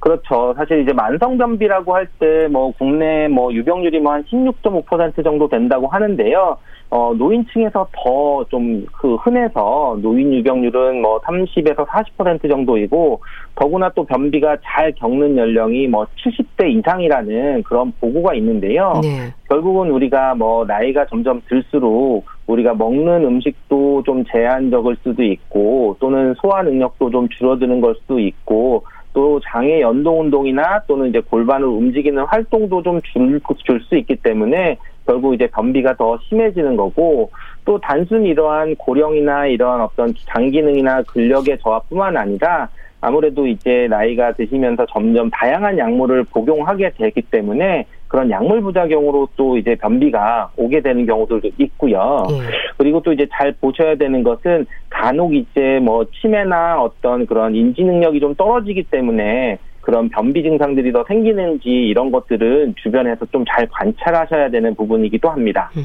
그렇죠. 0.00 0.54
사실 0.56 0.80
이제 0.82 0.92
만성변비라고 0.92 1.94
할 1.94 2.06
때 2.18 2.48
뭐 2.48 2.72
국내 2.78 3.28
뭐 3.28 3.52
유병률이 3.52 4.00
뭐 4.00 4.12
한 4.12 4.24
16.5% 4.24 5.22
정도 5.24 5.48
된다고 5.48 5.86
하는데요. 5.88 6.56
어, 6.90 7.12
노인층에서 7.18 7.88
더 7.92 8.44
좀 8.48 8.86
그 8.92 9.16
흔해서 9.16 9.98
노인 10.00 10.32
유병률은 10.32 11.02
뭐 11.02 11.20
30에서 11.20 11.86
40% 11.86 12.48
정도이고 12.48 13.20
더구나 13.56 13.90
또 13.94 14.04
변비가 14.04 14.56
잘 14.64 14.92
겪는 14.92 15.36
연령이 15.36 15.86
뭐 15.88 16.06
70대 16.16 16.70
이상이라는 16.70 17.62
그런 17.64 17.92
보고가 18.00 18.34
있는데요. 18.34 19.00
네. 19.02 19.34
결국은 19.50 19.90
우리가 19.90 20.34
뭐 20.34 20.64
나이가 20.64 21.04
점점 21.06 21.42
들수록 21.48 22.24
우리가 22.46 22.74
먹는 22.74 23.24
음식도 23.24 24.04
좀 24.04 24.24
제한적일 24.32 24.96
수도 25.02 25.22
있고 25.22 25.96
또는 26.00 26.34
소화 26.40 26.62
능력도 26.62 27.10
좀 27.10 27.28
줄어드는 27.28 27.80
걸 27.82 27.94
수도 27.96 28.18
있고 28.18 28.84
또 29.18 29.40
장의 29.40 29.80
연동 29.80 30.20
운동이나 30.20 30.80
또는 30.86 31.08
이제 31.08 31.18
골반을 31.18 31.66
움직이는 31.66 32.22
활동도 32.22 32.84
좀 32.84 33.00
줄 33.02 33.80
수 33.80 33.96
있기 33.96 34.14
때문에 34.14 34.76
결국 35.04 35.34
이제 35.34 35.48
변비가 35.48 35.96
더 35.96 36.16
심해지는 36.28 36.76
거고 36.76 37.32
또 37.64 37.80
단순히 37.80 38.28
이러한 38.28 38.76
고령이나 38.76 39.46
이러한 39.46 39.80
어떤 39.80 40.14
장 40.24 40.48
기능이나 40.52 41.02
근력의 41.02 41.58
저하뿐만 41.58 42.16
아니라 42.16 42.68
아무래도 43.00 43.44
이제 43.44 43.88
나이가 43.90 44.30
드시면서 44.30 44.86
점점 44.86 45.28
다양한 45.30 45.76
약물을 45.78 46.22
복용하게 46.32 46.92
되기 46.96 47.20
때문에 47.22 47.86
그런 48.08 48.30
약물 48.30 48.62
부작용으로 48.62 49.28
또 49.36 49.58
이제 49.58 49.74
변비가 49.76 50.50
오게 50.56 50.80
되는 50.80 51.06
경우들도 51.06 51.50
있고요. 51.58 52.26
예. 52.30 52.36
그리고 52.78 53.02
또 53.02 53.12
이제 53.12 53.26
잘 53.32 53.52
보셔야 53.52 53.96
되는 53.96 54.22
것은 54.22 54.66
간혹 54.88 55.34
이제 55.34 55.78
뭐 55.82 56.06
치매나 56.20 56.80
어떤 56.80 57.26
그런 57.26 57.54
인지 57.54 57.82
능력이 57.82 58.18
좀 58.18 58.34
떨어지기 58.34 58.84
때문에 58.84 59.58
그런 59.82 60.08
변비 60.08 60.42
증상들이 60.42 60.92
더 60.92 61.04
생기는지 61.06 61.68
이런 61.68 62.10
것들은 62.10 62.74
주변에서 62.82 63.26
좀 63.26 63.44
잘 63.48 63.66
관찰하셔야 63.70 64.50
되는 64.50 64.74
부분이기도 64.74 65.30
합니다. 65.30 65.70
음. 65.76 65.84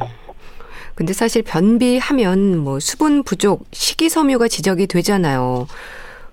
근데 0.95 1.13
사실 1.13 1.43
변비하면 1.43 2.57
뭐 2.57 2.79
수분 2.79 3.23
부족, 3.23 3.65
식이섬유가 3.71 4.47
지적이 4.47 4.87
되잖아요. 4.87 5.65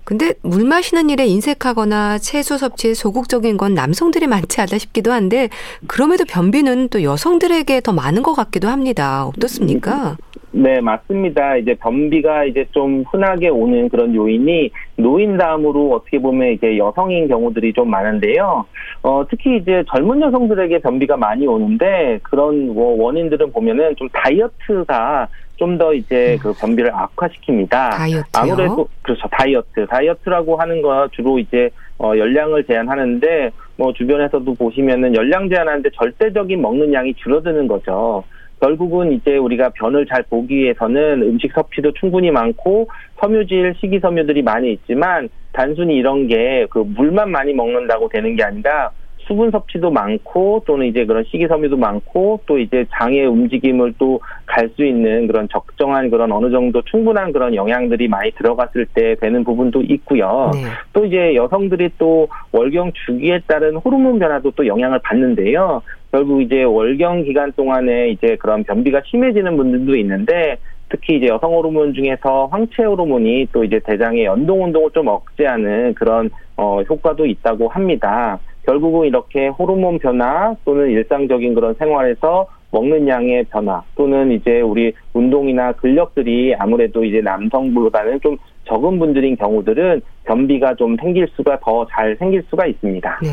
근데 0.03 0.33
물 0.41 0.65
마시는 0.65 1.09
일에 1.09 1.25
인색하거나 1.25 2.17
채소 2.17 2.57
섭취에 2.57 2.93
소극적인 2.93 3.57
건 3.57 3.73
남성들이 3.73 4.27
많지 4.27 4.61
않다 4.61 4.77
싶기도 4.77 5.11
한데 5.11 5.49
그럼에도 5.87 6.25
변비는 6.25 6.89
또 6.89 7.03
여성들에게 7.03 7.81
더 7.81 7.93
많은 7.93 8.23
것 8.23 8.33
같기도 8.33 8.67
합니다. 8.67 9.25
어떻습니까? 9.25 10.17
네, 10.53 10.81
맞습니다. 10.81 11.55
이제 11.55 11.75
변비가 11.75 12.43
이제 12.43 12.65
좀 12.71 13.05
흔하게 13.09 13.47
오는 13.47 13.87
그런 13.87 14.13
요인이 14.13 14.69
노인 14.97 15.37
다음으로 15.37 15.93
어떻게 15.93 16.19
보면 16.19 16.51
이제 16.51 16.77
여성인 16.77 17.29
경우들이 17.29 17.71
좀 17.71 17.89
많은데요. 17.89 18.65
어, 19.03 19.25
특히 19.29 19.57
이제 19.57 19.83
젊은 19.89 20.21
여성들에게 20.21 20.79
변비가 20.79 21.15
많이 21.15 21.47
오는데 21.47 22.19
그런 22.23 22.73
뭐 22.73 23.01
원인들은 23.01 23.53
보면은 23.53 23.95
좀 23.95 24.09
다이어트가 24.09 25.29
좀 25.61 25.77
더 25.77 25.93
이제 25.93 26.33
음. 26.33 26.39
그 26.41 26.53
변비를 26.59 26.91
악화시킵니다. 26.91 27.69
다이어트요? 27.91 28.23
아무래도 28.33 28.87
그렇죠. 29.03 29.27
다이어트. 29.31 29.85
다이어트라고 29.87 30.55
하는 30.57 30.81
거 30.81 31.07
주로 31.11 31.37
이제 31.37 31.69
어, 31.99 32.13
열량을 32.17 32.63
제한하는데 32.65 33.51
뭐 33.77 33.93
주변에서도 33.93 34.55
보시면은 34.55 35.15
열량 35.15 35.49
제한하는데 35.49 35.89
절대적인 35.93 36.59
먹는 36.59 36.91
양이 36.93 37.13
줄어드는 37.13 37.67
거죠. 37.67 38.23
결국은 38.59 39.11
이제 39.11 39.37
우리가 39.37 39.69
변을 39.69 40.07
잘 40.07 40.23
보기 40.23 40.55
위해서는 40.55 41.21
음식 41.23 41.51
섭취도 41.53 41.93
충분히 41.93 42.31
많고 42.31 42.89
섬유질, 43.19 43.75
식이섬유들이 43.79 44.41
많이 44.41 44.73
있지만 44.73 45.29
단순히 45.53 45.95
이런 45.97 46.27
게 46.27 46.65
그 46.71 46.79
물만 46.79 47.29
많이 47.29 47.53
먹는다고 47.53 48.09
되는 48.09 48.35
게 48.35 48.43
아니라 48.43 48.89
수분 49.31 49.49
섭취도 49.49 49.91
많고 49.91 50.63
또는 50.67 50.87
이제 50.87 51.05
그런 51.05 51.23
식이섬유도 51.23 51.77
많고 51.77 52.41
또 52.45 52.59
이제 52.59 52.85
장의 52.91 53.25
움직임을 53.27 53.93
또 53.97 54.19
갈 54.51 54.69
수 54.75 54.85
있는 54.85 55.27
그런 55.27 55.47
적정한 55.49 56.09
그런 56.09 56.31
어느 56.31 56.51
정도 56.51 56.81
충분한 56.81 57.31
그런 57.31 57.55
영양들이 57.55 58.07
많이 58.09 58.31
들어갔을 58.31 58.85
때 58.93 59.15
되는 59.15 59.43
부분도 59.45 59.81
있고요. 59.81 60.51
네. 60.53 60.59
또 60.93 61.05
이제 61.05 61.35
여성들이 61.35 61.91
또 61.97 62.27
월경 62.51 62.91
주기에 63.05 63.39
따른 63.47 63.77
호르몬 63.77 64.19
변화도 64.19 64.51
또 64.51 64.67
영향을 64.67 64.99
받는데요. 65.03 65.81
결국 66.11 66.41
이제 66.41 66.63
월경 66.63 67.23
기간 67.23 67.53
동안에 67.53 68.09
이제 68.09 68.35
그런 68.37 68.63
변비가 68.65 69.01
심해지는 69.05 69.55
분들도 69.55 69.95
있는데 69.95 70.57
특히 70.89 71.17
이제 71.17 71.27
여성 71.27 71.53
호르몬 71.53 71.93
중에서 71.93 72.47
황체 72.51 72.83
호르몬이 72.83 73.47
또 73.53 73.63
이제 73.63 73.79
대장의 73.79 74.25
연동 74.25 74.65
운동을 74.65 74.91
좀 74.91 75.07
억제하는 75.07 75.93
그런 75.93 76.29
어 76.57 76.81
효과도 76.81 77.25
있다고 77.25 77.69
합니다. 77.69 78.37
결국은 78.65 79.07
이렇게 79.07 79.47
호르몬 79.47 79.99
변화 79.99 80.55
또는 80.65 80.89
일상적인 80.89 81.53
그런 81.55 81.73
생활에서 81.75 82.47
먹는 82.71 83.07
양의 83.07 83.45
변화 83.45 83.83
또는 83.95 84.31
이제 84.31 84.61
우리 84.61 84.93
운동이나 85.13 85.73
근력들이 85.73 86.55
아무래도 86.55 87.03
이제 87.03 87.21
남성보다는 87.21 88.21
좀 88.21 88.37
적은 88.65 88.99
분들인 88.99 89.35
경우들은 89.35 90.01
변비가 90.23 90.75
좀 90.75 90.95
생길 90.97 91.27
수가 91.35 91.59
더 91.59 91.85
잘 91.91 92.15
생길 92.17 92.43
수가 92.49 92.67
있습니다. 92.67 93.19
네. 93.23 93.29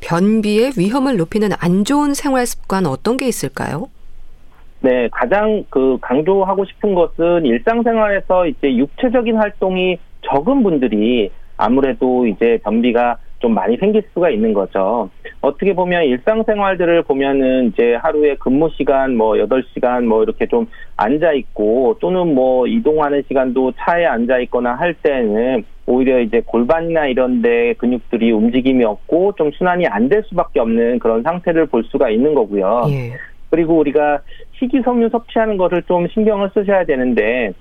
변비의 0.00 0.72
위험을 0.78 1.16
높이는 1.16 1.48
안 1.60 1.84
좋은 1.84 2.14
생활 2.14 2.46
습관 2.46 2.86
어떤 2.86 3.16
게 3.16 3.26
있을까요? 3.26 3.88
네, 4.80 5.08
가장 5.10 5.64
그 5.70 5.98
강조하고 6.00 6.64
싶은 6.66 6.94
것은 6.94 7.44
일상생활에서 7.46 8.46
이제 8.46 8.76
육체적인 8.76 9.36
활동이 9.36 9.98
적은 10.22 10.62
분들이 10.62 11.30
아무래도 11.56 12.26
이제 12.26 12.60
변비가 12.62 13.16
좀 13.38 13.54
많이 13.54 13.76
생길 13.76 14.02
수가 14.12 14.30
있는 14.30 14.52
거죠. 14.52 15.10
어떻게 15.40 15.72
보면 15.72 16.04
일상생활들을 16.04 17.02
보면은 17.02 17.68
이제 17.68 17.94
하루에 17.94 18.34
근무 18.40 18.68
시간 18.76 19.16
뭐 19.16 19.34
8시간 19.34 20.04
뭐 20.04 20.22
이렇게 20.24 20.46
좀 20.46 20.66
앉아 20.96 21.32
있고 21.34 21.96
또는 22.00 22.34
뭐 22.34 22.66
이동하는 22.66 23.22
시간도 23.28 23.72
차에 23.78 24.04
앉아 24.06 24.38
있거나 24.40 24.74
할 24.74 24.94
때는 24.94 25.64
오히려 25.86 26.20
이제 26.20 26.42
골반이나 26.44 27.06
이런 27.06 27.40
데 27.40 27.74
근육들이 27.74 28.32
움직임이 28.32 28.84
없고 28.84 29.34
좀 29.38 29.50
순환이 29.52 29.86
안 29.86 30.08
될 30.08 30.22
수밖에 30.24 30.58
없는 30.60 30.98
그런 30.98 31.22
상태를 31.22 31.66
볼 31.66 31.84
수가 31.84 32.08
있는 32.10 32.34
거고요. 32.34 32.84
예. 32.88 33.12
그리고 33.50 33.78
우리가 33.78 34.20
식이섬유 34.58 35.10
섭취하는 35.10 35.56
것을 35.58 35.82
좀 35.82 36.08
신경을 36.08 36.50
쓰셔야 36.54 36.84
되는데 36.84 37.52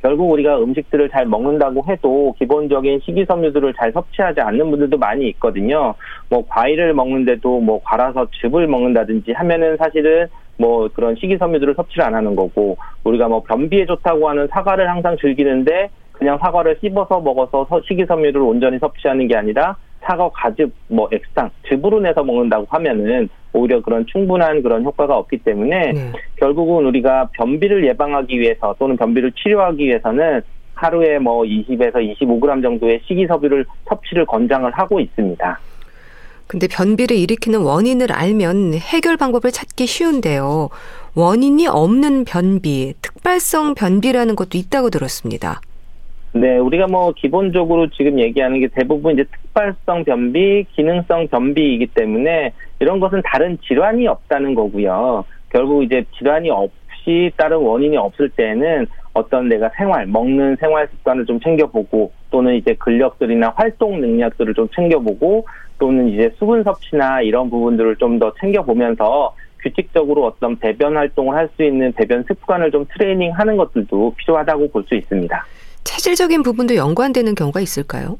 결국 0.00 0.30
우리가 0.30 0.58
음식들을 0.60 1.10
잘 1.10 1.26
먹는다고 1.26 1.84
해도 1.88 2.34
기본적인 2.38 3.00
식이섬유들을 3.04 3.74
잘 3.74 3.92
섭취하지 3.92 4.40
않는 4.40 4.70
분들도 4.70 4.96
많이 4.96 5.28
있거든요. 5.30 5.94
뭐 6.28 6.44
과일을 6.46 6.94
먹는데도 6.94 7.60
뭐 7.60 7.82
갈아서 7.82 8.26
즙을 8.40 8.68
먹는다든지 8.68 9.32
하면은 9.32 9.76
사실은 9.76 10.28
뭐 10.56 10.88
그런 10.92 11.16
식이섬유들을 11.16 11.74
섭취를 11.74 12.04
안 12.04 12.14
하는 12.14 12.36
거고 12.36 12.76
우리가 13.04 13.28
뭐 13.28 13.42
변비에 13.42 13.86
좋다고 13.86 14.28
하는 14.28 14.48
사과를 14.48 14.88
항상 14.88 15.16
즐기는데 15.20 15.90
그냥 16.12 16.38
사과를 16.38 16.78
씹어서 16.80 17.20
먹어서 17.20 17.66
식이섬유를 17.86 18.40
온전히 18.40 18.78
섭취하는 18.78 19.28
게 19.28 19.36
아니라 19.36 19.76
사과 20.00 20.30
과즙, 20.30 20.72
뭐 20.88 21.08
액상, 21.12 21.50
즙으로 21.68 22.00
내서 22.00 22.22
먹는다고 22.22 22.66
하면은 22.68 23.28
오히려 23.52 23.80
그런 23.80 24.06
충분한 24.06 24.62
그런 24.62 24.84
효과가 24.84 25.16
없기 25.16 25.38
때문에 25.38 25.92
네. 25.92 26.12
결국은 26.36 26.86
우리가 26.86 27.28
변비를 27.32 27.86
예방하기 27.86 28.38
위해서 28.38 28.74
또는 28.78 28.96
변비를 28.96 29.32
치료하기 29.32 29.84
위해서는 29.84 30.42
하루에 30.74 31.18
뭐 31.18 31.42
20에서 31.42 31.94
25g 31.94 32.62
정도의 32.62 33.00
식이섬유를 33.06 33.64
섭취를 33.88 34.26
권장을 34.26 34.70
하고 34.70 35.00
있습니다. 35.00 35.58
근데 36.46 36.66
변비를 36.66 37.16
일으키는 37.16 37.60
원인을 37.60 38.10
알면 38.10 38.74
해결 38.74 39.16
방법을 39.16 39.50
찾기 39.50 39.86
쉬운데요. 39.86 40.70
원인이 41.14 41.66
없는 41.66 42.24
변비, 42.24 42.94
특발성 43.02 43.74
변비라는 43.74 44.34
것도 44.34 44.56
있다고 44.56 44.88
들었습니다. 44.88 45.60
네, 46.32 46.58
우리가 46.58 46.86
뭐 46.86 47.12
기본적으로 47.12 47.88
지금 47.88 48.18
얘기하는 48.20 48.60
게 48.60 48.68
대부분 48.68 49.14
이제 49.14 49.24
특발성 49.24 50.04
변비, 50.04 50.64
기능성 50.74 51.28
변비이기 51.28 51.86
때문에 51.88 52.52
이런 52.80 53.00
것은 53.00 53.22
다른 53.24 53.58
질환이 53.66 54.06
없다는 54.06 54.54
거고요. 54.54 55.24
결국 55.50 55.82
이제 55.82 56.04
질환이 56.18 56.50
없이 56.50 57.32
다른 57.36 57.56
원인이 57.58 57.96
없을 57.96 58.28
때는 58.28 58.86
어떤 59.14 59.48
내가 59.48 59.70
생활, 59.76 60.06
먹는 60.06 60.56
생활 60.56 60.86
습관을 60.88 61.24
좀 61.26 61.40
챙겨보고 61.40 62.12
또는 62.30 62.54
이제 62.54 62.74
근력들이나 62.74 63.54
활동 63.56 64.00
능력들을 64.00 64.54
좀 64.54 64.68
챙겨보고 64.74 65.46
또는 65.78 66.08
이제 66.08 66.30
수분 66.38 66.62
섭취나 66.62 67.22
이런 67.22 67.48
부분들을 67.50 67.96
좀 67.96 68.18
더 68.18 68.32
챙겨보면서 68.38 69.34
규칙적으로 69.60 70.26
어떤 70.26 70.56
배변 70.58 70.96
활동을 70.96 71.34
할 71.36 71.48
수 71.56 71.64
있는 71.64 71.92
배변 71.92 72.22
습관을 72.24 72.70
좀 72.70 72.84
트레이닝 72.92 73.32
하는 73.32 73.56
것들도 73.56 74.14
필요하다고 74.18 74.70
볼 74.70 74.84
수 74.84 74.94
있습니다. 74.94 75.44
체질적인 75.98 76.44
부분도 76.44 76.76
연관되는 76.76 77.34
경우가 77.34 77.60
있을까요? 77.60 78.18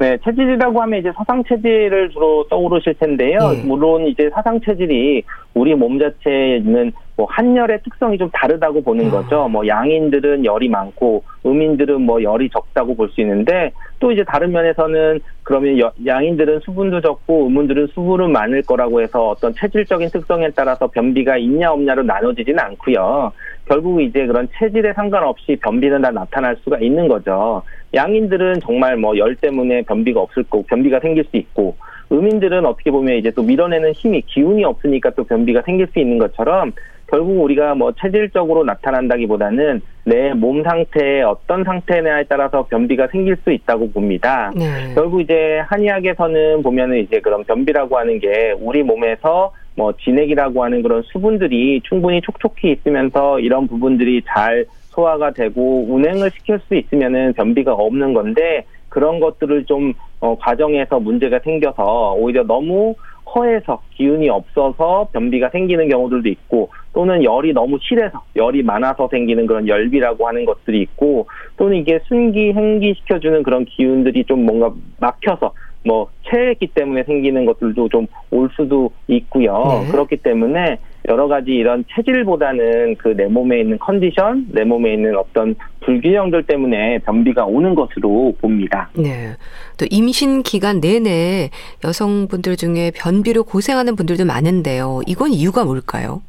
네, 0.00 0.18
체질이라고 0.24 0.82
하면 0.82 0.98
이제 0.98 1.12
사상 1.16 1.44
체질을 1.44 2.10
주로 2.10 2.44
떠오르실 2.50 2.94
텐데요. 2.94 3.38
네. 3.52 3.62
물론 3.64 4.08
이제 4.08 4.28
사상 4.34 4.60
체질이 4.60 5.22
우리 5.54 5.74
몸 5.74 6.00
자체에 6.00 6.56
있는 6.56 6.92
뭐 7.16 7.26
한열의 7.30 7.80
특성이 7.84 8.18
좀 8.18 8.28
다르다고 8.32 8.82
보는 8.82 9.06
아. 9.08 9.10
거죠. 9.10 9.48
뭐 9.48 9.66
양인들은 9.66 10.44
열이 10.44 10.68
많고 10.68 11.22
음인들은 11.46 12.00
뭐 12.02 12.22
열이 12.22 12.50
적다고 12.50 12.94
볼 12.96 13.08
수 13.10 13.20
있는데 13.20 13.70
또 14.00 14.10
이제 14.10 14.24
다른 14.24 14.50
면에서는 14.50 15.20
그러면 15.44 15.78
여, 15.78 15.92
양인들은 16.04 16.60
수분도 16.60 17.00
적고 17.00 17.46
음운들은 17.46 17.88
수분은 17.88 18.32
많을 18.32 18.62
거라고 18.62 19.00
해서 19.00 19.28
어떤 19.30 19.54
체질적인 19.54 20.08
특성에 20.10 20.50
따라서 20.56 20.88
변비가 20.88 21.36
있냐 21.36 21.70
없냐로 21.70 22.02
나눠지지는 22.02 22.58
않고요. 22.58 23.32
결국 23.66 24.02
이제 24.02 24.26
그런 24.26 24.48
체질에 24.58 24.92
상관없이 24.94 25.56
변비는 25.62 26.02
다 26.02 26.10
나타날 26.10 26.56
수가 26.64 26.78
있는 26.80 27.08
거죠. 27.08 27.62
양인들은 27.94 28.60
정말 28.60 28.96
뭐 28.96 29.16
열 29.16 29.36
때문에 29.36 29.82
변비가 29.82 30.20
없을 30.20 30.42
거고 30.44 30.64
변비가 30.64 30.98
생길 30.98 31.24
수 31.24 31.36
있고 31.36 31.76
음인들은 32.18 32.64
어떻게 32.64 32.90
보면 32.90 33.16
이제 33.16 33.30
또 33.30 33.42
밀어내는 33.42 33.92
힘이 33.92 34.22
기운이 34.22 34.64
없으니까 34.64 35.10
또 35.10 35.24
변비가 35.24 35.62
생길 35.62 35.86
수 35.88 35.98
있는 35.98 36.18
것처럼 36.18 36.72
결국 37.06 37.42
우리가 37.42 37.74
뭐 37.74 37.92
체질적으로 38.00 38.64
나타난다기보다는 38.64 39.82
내 40.04 40.34
몸 40.34 40.62
상태의 40.62 41.22
어떤 41.22 41.64
상태냐에 41.64 42.24
따라서 42.28 42.66
변비가 42.66 43.06
생길 43.08 43.36
수 43.44 43.52
있다고 43.52 43.90
봅니다. 43.92 44.52
네. 44.56 44.92
결국 44.94 45.20
이제 45.20 45.60
한의학에서는 45.66 46.62
보면은 46.62 46.98
이제 46.98 47.20
그런 47.20 47.44
변비라고 47.44 47.98
하는 47.98 48.18
게 48.18 48.54
우리 48.58 48.82
몸에서 48.82 49.52
뭐 49.76 49.92
진액이라고 49.92 50.62
하는 50.62 50.82
그런 50.82 51.02
수분들이 51.02 51.80
충분히 51.84 52.20
촉촉히 52.20 52.72
있으면서 52.72 53.40
이런 53.40 53.66
부분들이 53.66 54.22
잘 54.26 54.66
소화가 54.90 55.32
되고 55.32 55.86
운행을 55.88 56.30
시킬 56.30 56.60
수 56.68 56.74
있으면은 56.74 57.32
변비가 57.32 57.72
없는 57.72 58.14
건데 58.14 58.64
그런 58.94 59.18
것들을 59.18 59.64
좀 59.64 59.92
어, 60.20 60.38
과정에서 60.38 61.00
문제가 61.00 61.40
생겨서 61.40 62.14
오히려 62.14 62.44
너무 62.44 62.94
허해서 63.34 63.82
기운이 63.96 64.28
없어서 64.28 65.08
변비가 65.12 65.48
생기는 65.48 65.88
경우들도 65.88 66.28
있고 66.28 66.70
또는 66.92 67.24
열이 67.24 67.52
너무 67.52 67.78
실해서 67.82 68.22
열이 68.36 68.62
많아서 68.62 69.08
생기는 69.08 69.46
그런 69.46 69.66
열비라고 69.66 70.28
하는 70.28 70.44
것들이 70.44 70.80
있고 70.82 71.26
또는 71.56 71.78
이게 71.78 71.98
순기 72.06 72.52
행기 72.52 72.94
시켜주는 72.94 73.42
그런 73.42 73.64
기운들이 73.64 74.24
좀 74.24 74.46
뭔가 74.46 74.72
막혀서 75.00 75.52
뭐 75.84 76.08
체했기 76.30 76.68
때문에 76.68 77.02
생기는 77.02 77.44
것들도 77.44 77.88
좀 77.88 78.06
올 78.34 78.50
수도 78.56 78.90
있고요. 79.06 79.82
네. 79.84 79.92
그렇기 79.92 80.16
때문에 80.18 80.78
여러 81.08 81.28
가지 81.28 81.50
이런 81.52 81.84
체질보다는 81.94 82.96
그 82.96 83.14
내 83.14 83.26
몸에 83.26 83.60
있는 83.60 83.78
컨디션, 83.78 84.46
내 84.50 84.64
몸에 84.64 84.94
있는 84.94 85.16
어떤 85.16 85.54
불균형들 85.80 86.44
때문에 86.44 86.98
변비가 87.00 87.44
오는 87.44 87.74
것으로 87.74 88.34
봅니다. 88.40 88.88
네. 88.96 89.36
또 89.78 89.86
임신 89.90 90.42
기간 90.42 90.80
내내 90.80 91.50
여성분들 91.84 92.56
중에 92.56 92.90
변비로 92.94 93.44
고생하는 93.44 93.96
분들도 93.96 94.24
많은데요. 94.24 95.00
이건 95.06 95.30
이유가 95.30 95.64
뭘까요? 95.64 96.22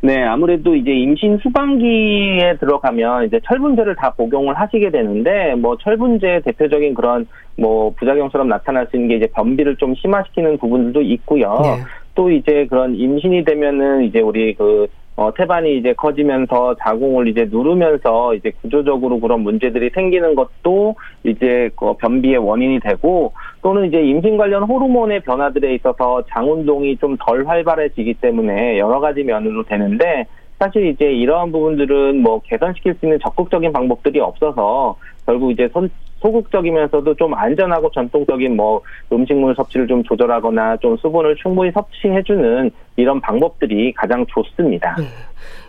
네, 0.00 0.22
아무래도 0.22 0.74
이제 0.76 0.90
임신 0.90 1.38
후반기에 1.42 2.58
들어가면 2.60 3.26
이제 3.26 3.40
철분제를 3.46 3.96
다 3.96 4.10
복용을 4.10 4.54
하시게 4.54 4.90
되는데 4.90 5.54
뭐 5.54 5.78
철분제 5.78 6.42
대표적인 6.44 6.92
그런 6.92 7.26
뭐 7.56 7.94
부작용처럼 7.98 8.48
나타날 8.48 8.86
수 8.90 8.96
있는 8.96 9.08
게 9.08 9.16
이제 9.16 9.26
변비를 9.28 9.76
좀 9.76 9.94
심화시키는 9.94 10.58
부분들도 10.58 11.00
있고요. 11.00 11.58
네. 11.62 11.82
또 12.14 12.30
이제 12.30 12.66
그런 12.66 12.94
임신이 12.94 13.44
되면은 13.44 14.04
이제 14.04 14.20
우리 14.20 14.54
그 14.54 14.86
어, 15.16 15.32
태반이 15.32 15.78
이제 15.78 15.92
커지면서 15.92 16.74
자궁을 16.80 17.28
이제 17.28 17.46
누르면서 17.48 18.34
이제 18.34 18.50
구조적으로 18.60 19.20
그런 19.20 19.42
문제들이 19.42 19.90
생기는 19.94 20.34
것도 20.34 20.96
이제 21.22 21.70
그 21.76 21.94
변비의 21.94 22.38
원인이 22.38 22.80
되고 22.80 23.32
또는 23.62 23.86
이제 23.86 24.02
임신 24.02 24.36
관련 24.36 24.64
호르몬의 24.64 25.20
변화들에 25.20 25.74
있어서 25.76 26.24
장운동이 26.30 26.96
좀 26.96 27.16
덜 27.20 27.46
활발해지기 27.46 28.14
때문에 28.14 28.78
여러 28.78 28.98
가지 28.98 29.22
면으로 29.22 29.62
되는데 29.62 30.26
사실 30.58 30.86
이제 30.86 31.12
이러한 31.12 31.52
부분들은 31.52 32.20
뭐 32.20 32.40
개선시킬 32.40 32.94
수 32.94 33.06
있는 33.06 33.18
적극적인 33.20 33.72
방법들이 33.72 34.18
없어서 34.18 34.96
결국 35.26 35.52
이제 35.52 35.68
손, 35.72 35.88
소극적이면서도 36.24 37.14
좀 37.16 37.34
안전하고 37.34 37.90
전통적인 37.90 38.56
뭐 38.56 38.80
음식물 39.12 39.54
섭취를 39.54 39.86
좀 39.86 40.02
조절하거나 40.02 40.78
좀 40.78 40.96
수분을 40.96 41.36
충분히 41.36 41.70
섭취해주는 41.72 42.70
이런 42.96 43.20
방법들이 43.20 43.92
가장 43.92 44.24
좋습니다. 44.26 44.96
네. 44.98 45.04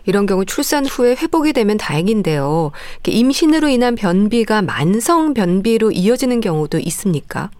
이런 0.06 0.24
경우 0.24 0.44
출산 0.44 0.86
후에 0.86 1.10
회복이 1.10 1.52
되면 1.52 1.76
다행인데요. 1.76 2.70
임신으로 3.06 3.68
인한 3.68 3.96
변비가 3.96 4.62
만성 4.62 5.34
변비로 5.34 5.90
이어지는 5.90 6.40
경우도 6.40 6.78
있습니까? 6.78 7.50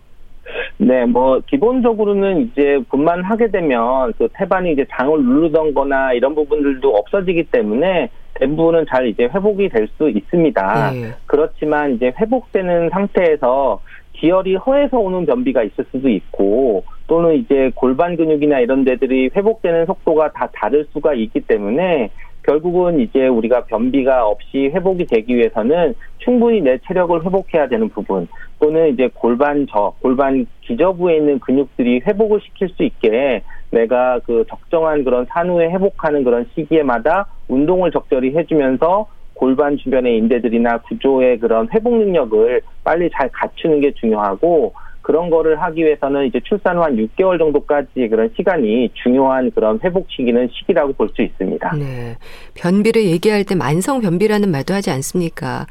네, 0.78 1.06
뭐 1.06 1.40
기본적으로는 1.46 2.42
이제 2.42 2.78
분만하게 2.90 3.50
되면 3.50 4.12
그 4.18 4.28
태반이 4.34 4.72
이제 4.72 4.84
장을 4.90 5.18
누르던 5.22 5.72
거나 5.74 6.12
이런 6.12 6.34
부분들도 6.34 6.88
없어지기 6.94 7.44
때문에 7.44 8.10
대부분은 8.34 8.84
잘 8.88 9.06
이제 9.06 9.24
회복이 9.24 9.70
될 9.70 9.88
수 9.96 10.10
있습니다. 10.10 10.90
네. 10.90 11.14
그렇지만 11.26 11.94
이제 11.94 12.12
회복되는 12.18 12.90
상태에서 12.90 13.80
기혈이 14.12 14.56
허해서 14.56 14.98
오는 14.98 15.24
변비가 15.24 15.62
있을 15.62 15.84
수도 15.90 16.08
있고 16.08 16.84
또는 17.06 17.34
이제 17.36 17.70
골반 17.74 18.16
근육이나 18.16 18.60
이런 18.60 18.84
데들이 18.84 19.30
회복되는 19.34 19.86
속도가 19.86 20.32
다 20.32 20.48
다를 20.52 20.86
수가 20.92 21.14
있기 21.14 21.40
때문에 21.40 22.10
결국은 22.46 23.00
이제 23.00 23.26
우리가 23.26 23.64
변비가 23.64 24.26
없이 24.26 24.70
회복이 24.72 25.06
되기 25.06 25.36
위해서는 25.36 25.94
충분히 26.18 26.60
내 26.60 26.78
체력을 26.86 27.24
회복해야 27.24 27.68
되는 27.68 27.88
부분 27.88 28.28
또는 28.60 28.92
이제 28.92 29.10
골반 29.12 29.66
저 29.70 29.94
골반 30.00 30.46
기저부에 30.62 31.16
있는 31.16 31.40
근육들이 31.40 32.02
회복을 32.06 32.40
시킬 32.40 32.68
수 32.70 32.84
있게 32.84 33.42
내가 33.70 34.20
그 34.24 34.44
적정한 34.48 35.04
그런 35.04 35.26
산후에 35.28 35.70
회복하는 35.70 36.22
그런 36.22 36.48
시기에마다 36.54 37.26
운동을 37.48 37.90
적절히 37.90 38.34
해주면서 38.36 39.08
골반 39.34 39.76
주변의 39.76 40.16
인대들이나 40.16 40.78
구조의 40.78 41.40
그런 41.40 41.68
회복 41.74 41.96
능력을 41.96 42.62
빨리 42.84 43.10
잘 43.10 43.28
갖추는 43.30 43.80
게 43.80 43.92
중요하고 43.92 44.72
그런 45.06 45.30
거를 45.30 45.62
하기 45.62 45.84
위해서는 45.84 46.26
이제 46.26 46.40
출산 46.42 46.76
후 46.76 46.82
한 46.82 46.96
6개월 46.96 47.38
정도까지 47.38 48.08
그런 48.08 48.28
시간이 48.36 48.90
중요한 48.94 49.52
그런 49.52 49.78
회복 49.84 50.08
시기는 50.10 50.48
시기라고 50.52 50.94
볼 50.94 51.08
수 51.14 51.22
있습니다. 51.22 51.76
네. 51.76 52.16
변비를 52.54 53.04
얘기할 53.04 53.44
때 53.44 53.54
만성 53.54 54.00
변비라는 54.00 54.50
말도 54.50 54.74
하지 54.74 54.90
않습니까? 54.90 55.66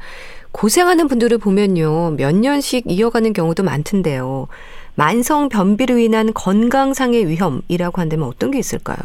고생하는 0.52 1.06
분들을 1.06 1.36
보면요. 1.36 2.12
몇 2.16 2.34
년씩 2.34 2.84
이어가는 2.86 3.34
경우도 3.34 3.62
많던데요. 3.62 4.48
만성 4.94 5.50
변비로 5.50 5.98
인한 5.98 6.32
건강상의 6.32 7.28
위험이라고 7.28 8.00
한다면 8.00 8.28
어떤 8.28 8.50
게 8.50 8.58
있을까요? 8.58 8.96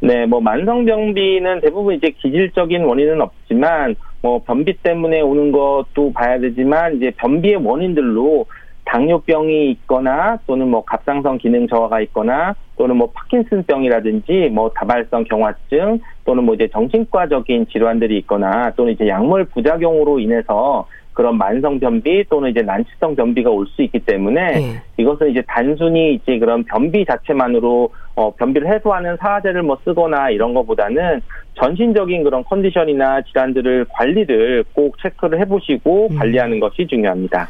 네, 0.00 0.26
뭐 0.26 0.40
만성 0.40 0.84
변비는 0.84 1.60
대부분 1.60 1.94
이제 1.94 2.10
기질적인 2.20 2.82
원인은 2.82 3.20
없지만 3.20 3.94
뭐 4.22 4.42
변비 4.42 4.72
때문에 4.82 5.20
오는 5.20 5.52
것도 5.52 6.12
봐야 6.14 6.40
되지만 6.40 6.96
이제 6.96 7.12
변비의 7.16 7.56
원인들로 7.64 8.46
당뇨병이 8.84 9.70
있거나 9.72 10.38
또는 10.46 10.68
뭐 10.68 10.84
갑상선 10.84 11.38
기능 11.38 11.68
저하가 11.68 12.00
있거나 12.02 12.54
또는 12.76 12.96
뭐 12.96 13.10
파킨슨병이라든지 13.14 14.50
뭐 14.52 14.70
다발성 14.74 15.24
경화증 15.24 16.00
또는 16.24 16.44
뭐 16.44 16.54
이제 16.54 16.68
정신과적인 16.68 17.66
질환들이 17.72 18.18
있거나 18.18 18.72
또는 18.76 18.92
이제 18.92 19.06
약물 19.06 19.44
부작용으로 19.46 20.18
인해서 20.18 20.86
그런 21.12 21.36
만성 21.36 21.78
변비 21.78 22.24
또는 22.30 22.50
이제 22.50 22.62
난치성 22.62 23.14
변비가 23.16 23.50
올 23.50 23.66
수 23.66 23.82
있기 23.82 23.98
때문에 24.00 24.52
네. 24.52 24.82
이것은 24.96 25.30
이제 25.30 25.42
단순히 25.46 26.14
이제 26.14 26.38
그런 26.38 26.64
변비 26.64 27.04
자체만으로 27.04 27.90
어 28.16 28.34
변비를 28.34 28.72
해소하는 28.72 29.16
사제를 29.18 29.62
뭐 29.62 29.76
쓰거나 29.84 30.30
이런 30.30 30.54
것보다는 30.54 31.20
전신적인 31.54 32.24
그런 32.24 32.42
컨디션이나 32.44 33.22
질환들을 33.22 33.86
관리를 33.90 34.64
꼭 34.72 34.96
체크를 35.02 35.40
해보시고 35.40 36.08
음. 36.10 36.16
관리하는 36.16 36.58
것이 36.58 36.86
중요합니다. 36.86 37.48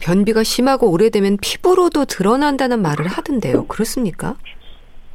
변비가 0.00 0.42
심하고 0.42 0.90
오래되면 0.92 1.38
피부로도 1.42 2.04
드러난다는 2.04 2.80
말을 2.80 3.06
하던데요. 3.08 3.66
그렇습니까? 3.66 4.36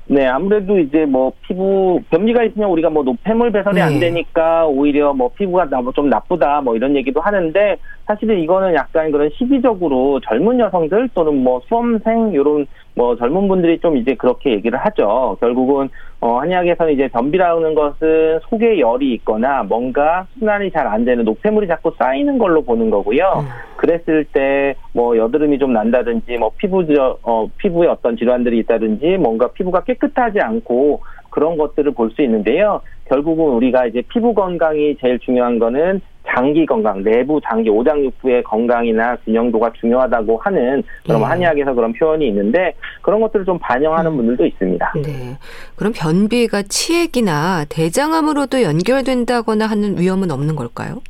네, 0.08 0.28
아무래도 0.28 0.78
이제 0.78 1.06
뭐 1.06 1.32
피부 1.48 2.00
변비가 2.12 2.44
있으면 2.44 2.70
우리가 2.70 2.90
뭐 2.92 3.04
노폐물 3.04 3.52
배설이 3.52 3.76
네. 3.76 3.82
안 3.82 4.00
되니까 4.00 4.68
오히려 4.68 5.14
뭐 5.14 5.32
피부가 5.36 5.68
좀 5.96 6.10
나쁘다 6.10 6.62
뭐 6.62 6.76
이런 6.76 6.96
얘기도 6.96 7.22
하는데 7.22 7.78
사실은 8.06 8.40
이거는 8.40 8.76
약간 8.76 9.12
그런 9.12 9.32
시기적으로 9.36 10.20
젊은 10.20 10.60
여성들 10.60 11.10
또는 11.16 11.44
뭐 11.44 11.60
수험생 11.68 12.34
이런 12.34 12.68
뭐 12.96 13.16
젊은 13.18 13.48
분들이 13.48 13.80
좀 13.80 13.98
이제 13.98 14.16
그렇게 14.16 14.52
얘기를 14.52 14.80
하죠. 14.80 15.38
결국은 15.42 15.90
어 16.22 16.40
한의학에서는 16.40 16.94
이제 16.94 17.08
변비라는 17.10 17.76
것은 17.76 18.40
속에 18.50 18.80
열이 18.80 19.14
있거나 19.16 19.64
뭔가 19.64 20.26
순환이 20.40 20.72
잘 20.72 20.88
안 20.88 21.04
되는 21.04 21.26
노폐물이 21.26 21.68
자꾸 21.68 21.92
쌓이는 22.00 22.38
걸로 22.38 22.62
보는 22.64 22.90
거고요. 22.90 23.44
음. 23.44 23.46
그랬을 23.78 24.26
때 24.26 24.76
뭐 24.96 25.18
여드름이 25.18 25.60
좀 25.60 25.74
난다든지 25.74 26.38
뭐 26.38 26.52
피부 26.58 26.82
어 27.24 27.48
피부에 27.58 27.88
어떤 27.90 28.16
질환들이 28.16 28.60
있다든지 28.60 29.18
뭔가 29.18 29.50
피부가 29.50 29.84
깨끗하지 29.84 30.40
않고 30.40 31.02
그런 31.30 31.58
것들을 31.58 31.92
볼 31.94 32.12
수 32.12 32.22
있는데요. 32.22 32.80
결국은 33.06 33.54
우리가 33.54 33.86
이제 33.86 34.02
피부 34.10 34.34
건강이 34.34 34.98
제일 35.00 35.20
중요한 35.20 35.60
거는 35.60 36.02
장기 36.28 36.66
건강, 36.66 37.04
내부 37.04 37.40
장기 37.44 37.70
오장육부의 37.70 38.44
건강이나 38.44 39.16
균형도가 39.18 39.72
중요하다고 39.80 40.38
하는 40.38 40.84
그런 41.06 41.20
네. 41.20 41.26
한의학에서 41.26 41.74
그런 41.74 41.94
표현이 41.94 42.28
있는데 42.28 42.74
그런 43.02 43.22
것들을 43.22 43.46
좀 43.46 43.60
반영하는 43.60 44.12
음. 44.12 44.18
분들도 44.18 44.46
있습니다. 44.46 44.94
네. 45.04 45.38
그럼 45.76 45.94
변비가 45.96 46.64
치액이나 46.64 47.66
대장암으로도 47.70 48.64
연결된다거나 48.64 49.68
하는 49.68 50.00
위험은 50.00 50.32
없는 50.32 50.56
걸까요? 50.56 51.02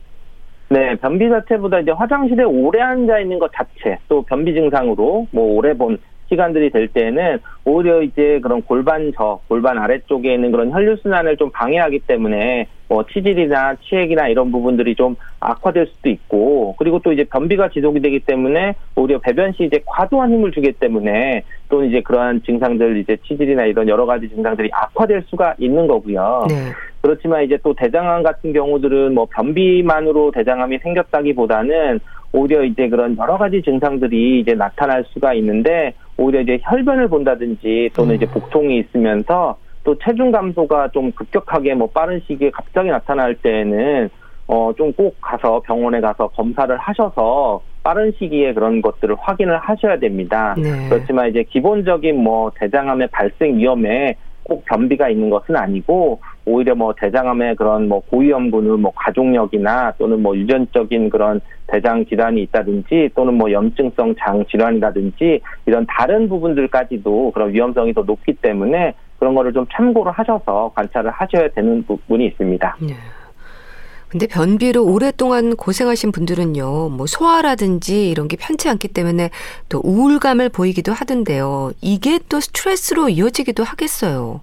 네, 0.69 0.95
변비 0.95 1.29
자체보다 1.29 1.79
이제 1.79 1.91
화장실에 1.91 2.43
오래 2.43 2.81
앉아 2.81 3.19
있는 3.19 3.39
것 3.39 3.51
자체, 3.53 3.97
또 4.09 4.21
변비 4.23 4.53
증상으로 4.53 5.27
뭐 5.31 5.55
오래 5.55 5.73
본 5.73 5.97
시간들이 6.29 6.69
될 6.71 6.87
때는 6.87 7.39
오히려 7.63 8.01
이제 8.01 8.39
그런 8.41 8.61
골반 8.61 9.11
저, 9.15 9.39
골반 9.47 9.77
아래쪽에 9.77 10.33
있는 10.33 10.51
그런 10.51 10.71
혈류 10.71 10.97
순환을 11.01 11.37
좀 11.37 11.51
방해하기 11.51 11.99
때문에 12.07 12.67
뭐 12.87 13.03
치질이나 13.05 13.75
치액이나 13.75 14.27
이런 14.27 14.51
부분들이 14.51 14.95
좀 14.95 15.15
악화될 15.39 15.87
수도 15.87 16.09
있고 16.09 16.75
그리고 16.77 16.99
또 16.99 17.11
이제 17.11 17.23
변비가 17.23 17.69
지속이 17.69 17.99
되기 18.01 18.19
때문에 18.19 18.75
오히려 18.95 19.19
배변 19.19 19.53
시 19.53 19.63
이제 19.63 19.81
과도한 19.85 20.31
힘을 20.31 20.51
주기 20.51 20.71
때문에 20.71 21.43
또 21.69 21.83
이제 21.83 22.01
그러한 22.01 22.43
증상들 22.43 22.97
이제 22.97 23.17
치질이나 23.27 23.65
이런 23.65 23.87
여러 23.87 24.05
가지 24.05 24.29
증상들이 24.29 24.69
악화될 24.71 25.23
수가 25.27 25.55
있는 25.57 25.87
거고요. 25.87 26.45
네. 26.49 26.55
그렇지만 27.01 27.43
이제 27.43 27.57
또 27.63 27.73
대장암 27.73 28.23
같은 28.23 28.53
경우들은 28.53 29.13
뭐 29.13 29.27
변비만으로 29.31 30.31
대장암이 30.31 30.79
생겼다기보다는 30.79 31.99
오히려 32.33 32.63
이제 32.63 32.89
그런 32.89 33.17
여러 33.17 33.37
가지 33.37 33.61
증상들이 33.61 34.41
이제 34.41 34.53
나타날 34.53 35.05
수가 35.09 35.33
있는데 35.35 35.93
오히려 36.17 36.41
이제 36.41 36.59
혈변을 36.63 37.07
본다든지 37.07 37.91
또는 37.93 38.11
음. 38.11 38.15
이제 38.15 38.25
복통이 38.25 38.79
있으면서 38.79 39.57
또 39.85 39.95
체중 39.99 40.31
감소가 40.31 40.89
좀 40.89 41.11
급격하게 41.13 41.75
뭐 41.75 41.87
빠른 41.87 42.19
시기에 42.27 42.49
갑자기 42.51 42.89
나타날 42.89 43.35
때에는 43.35 44.09
어 44.47 44.73
좀 44.77 44.91
꼭 44.93 45.15
가서 45.21 45.61
병원에 45.61 46.01
가서 46.01 46.27
검사를 46.27 46.75
하셔서 46.75 47.61
빠른 47.83 48.11
시기에 48.17 48.53
그런 48.53 48.81
것들을 48.81 49.15
확인을 49.19 49.57
하셔야 49.57 49.97
됩니다. 49.99 50.55
네. 50.57 50.89
그렇지만 50.89 51.29
이제 51.29 51.43
기본적인 51.43 52.21
뭐 52.21 52.51
대장암의 52.55 53.09
발생 53.11 53.57
위험에 53.57 54.15
꼭 54.43 54.63
변비가 54.65 55.09
있는 55.09 55.29
것은 55.31 55.55
아니고 55.55 56.19
오히려 56.45 56.75
뭐 56.75 56.93
대장암의 56.93 57.55
그런 57.55 57.87
뭐 57.87 58.01
고위험군을 58.01 58.77
뭐 58.77 58.91
가족력이나 58.95 59.93
또는 59.97 60.21
뭐 60.21 60.35
유전적인 60.35 61.09
그런 61.09 61.41
대장 61.67 62.05
질환이 62.05 62.43
있다든지 62.43 63.09
또는 63.15 63.33
뭐 63.35 63.51
염증성 63.51 64.15
장 64.19 64.45
질환이라든지 64.45 65.41
이런 65.65 65.85
다른 65.87 66.29
부분들까지도 66.29 67.31
그런 67.31 67.53
위험성이 67.53 67.93
더 67.93 68.03
높기 68.03 68.33
때문에 68.33 68.93
그런 69.19 69.35
거를 69.35 69.53
좀 69.53 69.65
참고를 69.71 70.11
하셔서 70.11 70.71
관찰을 70.75 71.11
하셔야 71.11 71.49
되는 71.49 71.83
부분이 71.85 72.25
있습니다. 72.27 72.77
네. 72.81 72.93
근데 74.09 74.27
변비로 74.27 74.85
오랫동안 74.85 75.55
고생하신 75.55 76.11
분들은요, 76.11 76.89
뭐 76.89 77.05
소화라든지 77.05 78.09
이런 78.09 78.27
게 78.27 78.37
편치 78.39 78.69
않기 78.69 78.89
때문에 78.89 79.29
또 79.67 79.81
우울감을 79.83 80.49
보이기도 80.49 80.93
하던데요. 80.93 81.71
이게 81.81 82.19
또 82.29 82.39
스트레스로 82.39 83.09
이어지기도 83.09 83.63
하겠어요. 83.63 84.41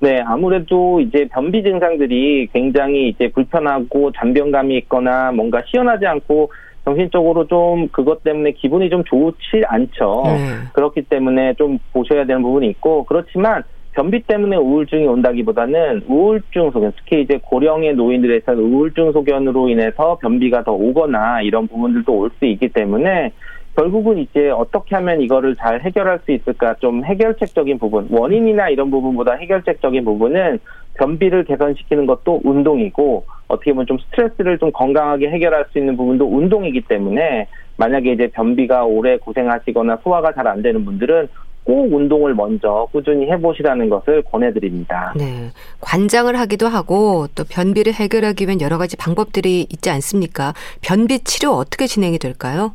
네, 0.00 0.20
아무래도 0.20 1.00
이제 1.00 1.28
변비 1.30 1.62
증상들이 1.62 2.48
굉장히 2.52 3.08
이제 3.10 3.30
불편하고 3.30 4.12
잔변감이 4.12 4.76
있거나 4.78 5.32
뭔가 5.32 5.62
시원하지 5.66 6.06
않고 6.06 6.50
정신적으로 6.84 7.46
좀 7.46 7.88
그것 7.88 8.24
때문에 8.24 8.52
기분이 8.52 8.88
좀 8.90 9.04
좋지 9.04 9.64
않죠. 9.66 10.22
네. 10.24 10.38
그렇기 10.72 11.02
때문에 11.02 11.54
좀 11.54 11.78
보셔야 11.92 12.24
되는 12.24 12.42
부분이 12.42 12.68
있고 12.70 13.04
그렇지만 13.04 13.62
변비 13.98 14.22
때문에 14.22 14.54
우울증이 14.54 15.08
온다기보다는 15.08 16.04
우울증 16.06 16.70
소견, 16.70 16.92
특히 16.96 17.22
이제 17.22 17.40
고령의 17.42 17.94
노인들에서는 17.96 18.62
우울증 18.62 19.10
소견으로 19.10 19.68
인해서 19.68 20.16
변비가 20.22 20.62
더 20.62 20.70
오거나 20.70 21.42
이런 21.42 21.66
부분들도 21.66 22.12
올 22.16 22.30
수 22.38 22.44
있기 22.44 22.68
때문에 22.68 23.32
결국은 23.74 24.18
이제 24.18 24.50
어떻게 24.50 24.94
하면 24.94 25.20
이거를 25.20 25.56
잘 25.56 25.80
해결할 25.80 26.20
수 26.24 26.30
있을까? 26.30 26.74
좀 26.78 27.04
해결책적인 27.04 27.80
부분, 27.80 28.06
원인이나 28.08 28.68
이런 28.68 28.88
부분보다 28.92 29.32
해결책적인 29.34 30.04
부분은 30.04 30.60
변비를 30.94 31.42
개선시키는 31.42 32.06
것도 32.06 32.42
운동이고 32.44 33.24
어떻게 33.48 33.72
보면 33.72 33.86
좀 33.86 33.98
스트레스를 33.98 34.58
좀 34.58 34.70
건강하게 34.70 35.28
해결할 35.30 35.64
수 35.72 35.78
있는 35.78 35.96
부분도 35.96 36.24
운동이기 36.24 36.82
때문에 36.82 37.48
만약에 37.76 38.12
이제 38.12 38.28
변비가 38.28 38.84
오래 38.84 39.16
고생하시거나 39.16 39.98
소화가 40.04 40.34
잘 40.34 40.46
안 40.46 40.62
되는 40.62 40.84
분들은 40.84 41.26
꼭 41.68 41.92
운동을 41.92 42.32
먼저 42.34 42.88
꾸준히 42.92 43.30
해보시라는 43.30 43.90
것을 43.90 44.22
권해드립니다. 44.22 45.12
네. 45.14 45.50
관장을 45.82 46.34
하기도 46.38 46.66
하고 46.66 47.26
또 47.36 47.44
변비를 47.44 47.92
해결하기 47.92 48.46
위한 48.46 48.62
여러 48.62 48.78
가지 48.78 48.96
방법들이 48.96 49.66
있지 49.70 49.90
않습니까? 49.90 50.54
변비 50.80 51.18
치료 51.24 51.50
어떻게 51.50 51.86
진행이 51.86 52.18
될까요? 52.18 52.72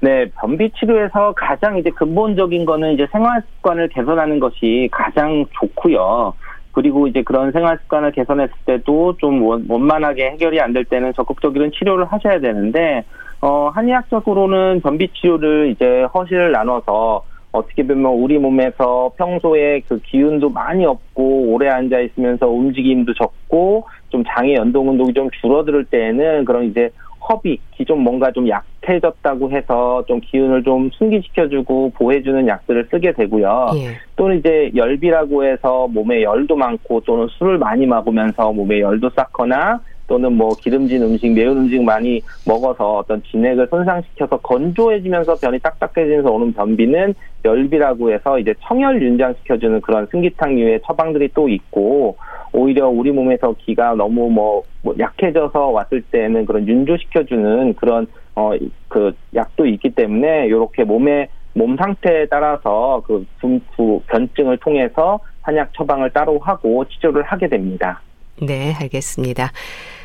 네, 0.00 0.26
변비 0.40 0.68
치료에서 0.72 1.32
가장 1.36 1.78
이제 1.78 1.90
근본적인 1.90 2.64
거는 2.64 2.94
이제 2.94 3.06
생활 3.12 3.40
습관을 3.54 3.88
개선하는 3.90 4.40
것이 4.40 4.88
가장 4.90 5.44
좋고요. 5.60 6.34
그리고 6.72 7.06
이제 7.06 7.22
그런 7.22 7.52
생활 7.52 7.78
습관을 7.82 8.10
개선했을 8.10 8.52
때도 8.66 9.16
좀 9.18 9.44
원만하게 9.68 10.30
해결이 10.30 10.60
안 10.60 10.72
될 10.72 10.84
때는 10.86 11.12
적극적인 11.14 11.70
치료를 11.72 12.04
하셔야 12.06 12.40
되는데, 12.40 13.04
어, 13.40 13.70
한의학적으로는 13.72 14.80
변비 14.80 15.08
치료를 15.14 15.70
이제 15.70 16.02
허실을 16.12 16.50
나눠서 16.50 17.22
어떻게 17.52 17.86
보면 17.86 18.12
우리 18.12 18.38
몸에서 18.38 19.12
평소에 19.16 19.80
그 19.88 20.00
기운도 20.00 20.50
많이 20.50 20.84
없고 20.84 21.52
오래 21.52 21.68
앉아 21.68 22.00
있으면서 22.00 22.48
움직임도 22.48 23.14
적고 23.14 23.86
좀 24.10 24.22
장의 24.24 24.54
연동 24.54 24.88
운동이 24.90 25.14
좀 25.14 25.28
줄어들 25.40 25.84
때에는 25.86 26.44
그런 26.44 26.64
이제 26.64 26.90
허비, 27.28 27.58
기존 27.72 28.00
뭔가 28.00 28.30
좀 28.32 28.48
약해졌다고 28.48 29.50
해서 29.50 30.04
좀 30.06 30.20
기운을 30.20 30.62
좀 30.62 30.90
승기시켜주고 30.98 31.90
보호해주는 31.90 32.46
약들을 32.46 32.88
쓰게 32.90 33.12
되고요. 33.12 33.70
예. 33.74 33.98
또는 34.16 34.38
이제 34.38 34.70
열비라고 34.74 35.44
해서 35.44 35.88
몸에 35.88 36.22
열도 36.22 36.56
많고 36.56 37.00
또는 37.00 37.26
술을 37.38 37.58
많이 37.58 37.86
먹으면서 37.86 38.52
몸에 38.52 38.80
열도 38.80 39.10
쌓거나 39.10 39.80
또는 40.08 40.32
뭐 40.32 40.50
기름진 40.56 41.02
음식, 41.02 41.32
매운 41.32 41.58
음식 41.58 41.80
많이 41.82 42.20
먹어서 42.46 42.96
어떤 42.96 43.22
진액을 43.22 43.68
손상시켜서 43.68 44.38
건조해지면서 44.38 45.36
변이 45.36 45.58
딱딱해지면서 45.60 46.30
오는 46.30 46.52
변비는 46.52 47.14
열비라고 47.44 48.10
해서 48.10 48.38
이제 48.38 48.52
청열 48.66 49.00
윤장시켜주는 49.00 49.80
그런 49.82 50.08
승기탕류의 50.10 50.80
처방들이 50.84 51.28
또 51.34 51.48
있고 51.48 52.16
오히려 52.52 52.88
우리 52.88 53.12
몸에서 53.12 53.54
기가 53.58 53.94
너무 53.94 54.28
뭐, 54.28 54.64
뭐 54.82 54.94
약해져서 54.98 55.68
왔을 55.68 56.02
때는 56.02 56.46
그런 56.46 56.66
윤조시켜주는 56.66 57.74
그런 57.74 58.08
어 58.34 58.52
그 58.88 59.14
약도 59.34 59.66
있기 59.66 59.90
때문에 59.90 60.46
이렇게 60.46 60.84
몸의 60.84 61.28
몸 61.52 61.76
상태에 61.76 62.26
따라서 62.26 63.02
그 63.06 63.24
분수 63.40 64.02
변증을 64.06 64.58
통해서 64.58 65.20
한약 65.42 65.72
처방을 65.74 66.10
따로 66.10 66.38
하고 66.38 66.84
치료를 66.88 67.22
하게 67.22 67.48
됩니다. 67.48 68.00
네, 68.40 68.74
알겠습니다. 68.80 69.50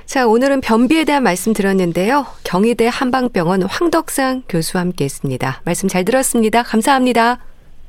자, 0.06 0.28
오늘은 0.28 0.62
변비에 0.62 1.06
대한 1.06 1.24
말씀 1.24 1.54
들었는데요. 1.54 2.26
경희대 2.44 2.90
한방병원 2.92 3.64
황덕상 3.64 4.44
교수와 4.48 4.82
함께 4.82 5.06
했습니다. 5.06 5.62
말씀 5.66 5.88
잘 5.90 6.06
들었습니다. 6.06 6.64
감사합니다. 6.64 7.40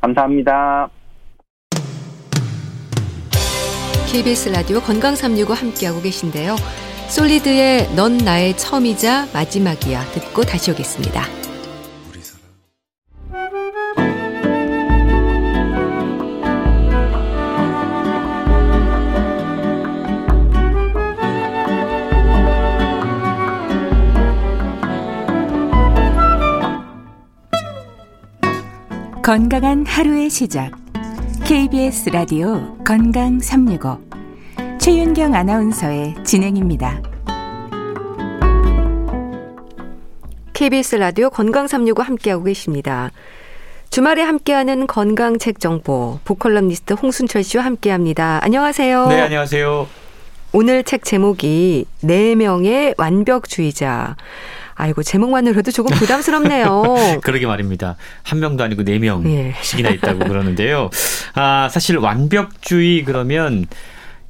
감사합니다. 0.00 0.88
KBS 4.11 4.50
라디오 4.50 4.81
건강 4.81 5.16
365 5.16 5.53
함께하고 5.55 6.00
계신데요. 6.00 6.57
솔리드의 7.09 7.90
넌 7.96 8.16
나의 8.16 8.57
처음이자 8.57 9.27
마지막이야 9.35 10.00
듣고 10.12 10.42
다시 10.42 10.70
오겠습니다. 10.70 11.43
건강한 29.24 29.87
하루의 29.87 30.28
시작. 30.28 30.72
KBS 31.46 32.10
라디오 32.10 32.76
건강 32.84 33.40
365 33.40 33.98
최윤경 34.78 35.34
아나운서의 35.34 36.14
진행입니다. 36.24 37.00
KBS 40.52 40.96
라디오 40.96 41.30
건강 41.30 41.66
365 41.66 42.02
함께하고 42.02 42.44
계십니다. 42.44 43.12
주말에 43.88 44.20
함께하는 44.20 44.87
건강 44.87 45.38
책 45.38 45.58
정보 45.58 46.18
보컬럼니스트 46.26 46.92
홍순철 46.92 47.44
씨와 47.44 47.64
함께합니다. 47.64 48.40
안녕하세요. 48.42 49.06
네, 49.06 49.22
안녕하세요. 49.22 49.88
오늘 50.52 50.84
책 50.84 51.02
제목이 51.02 51.87
네 52.02 52.34
명의 52.34 52.94
완벽주의자. 52.98 54.16
아이고 54.74 55.02
제목만으로도 55.02 55.70
조금 55.70 55.96
부담스럽네요. 55.96 57.20
그러게 57.22 57.46
말입니다. 57.46 57.96
한 58.22 58.40
명도 58.40 58.64
아니고 58.64 58.82
네 58.84 58.98
명씩이나 58.98 59.90
예. 59.90 59.94
있다고 59.94 60.20
그러는데요. 60.20 60.90
아 61.34 61.68
사실 61.70 61.96
완벽주의 61.98 63.04
그러면 63.04 63.66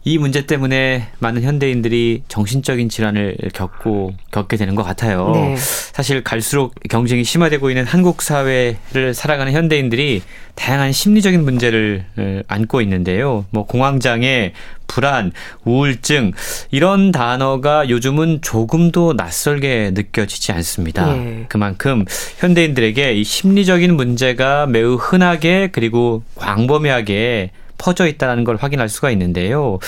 이 0.07 0.19
문제 0.19 0.45
때문에 0.45 1.09
많은 1.19 1.43
현대인들이 1.43 2.25
정신적인 2.29 2.91
질환을 2.91 3.37
겪고 3.55 4.13
겪게 4.31 4.59
되는 4.59 4.75
것 4.75 4.83
같아요. 4.83 5.31
네. 5.33 5.57
사실 5.57 6.23
갈수록 6.23 6.75
경쟁이 6.91 7.25
심화되고 7.25 7.71
있는 7.71 7.87
한국 7.87 8.21
사회를 8.21 9.15
살아가는 9.15 9.51
현대인들이 9.53 10.23
다양한 10.57 10.93
심리적인 10.93 11.43
문제를 11.43 12.05
안고 12.49 12.83
있는데요. 12.83 13.47
뭐 13.49 13.65
공황장애, 13.65 14.53
불안, 14.87 15.33
우울증 15.65 16.33
이런 16.71 17.11
단어가 17.11 17.89
요즘은 17.89 18.41
조금도 18.43 19.15
낯설게 19.15 19.93
느껴지지 19.95 20.53
않습니다. 20.53 21.15
네. 21.15 21.47
그만큼 21.49 22.05
현대인들에게 22.39 23.15
이 23.15 23.25
심리적인 23.25 23.97
문제가 23.97 24.67
매우 24.67 24.97
흔하게 24.97 25.71
그리고 25.73 26.23
광범위하게 26.35 27.53
퍼져 27.79 28.07
있다는 28.07 28.45
걸 28.45 28.57
확인할 28.57 28.89
수가 28.89 29.11
있는데요. 29.11 29.79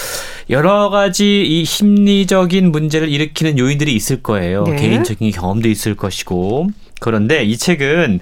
여러 0.51 0.91
가지 0.91 1.43
이 1.43 1.65
심리적인 1.65 2.71
문제를 2.73 3.09
일으키는 3.09 3.59
요인들이 3.59 3.95
있을 3.95 4.23
거예요. 4.23 4.65
네. 4.65 4.77
개인적인 4.77 5.31
경험도 5.31 5.69
있을 5.69 5.95
것이고. 5.97 6.69
그런데 7.01 7.45
이 7.45 7.57
책은 7.57 8.21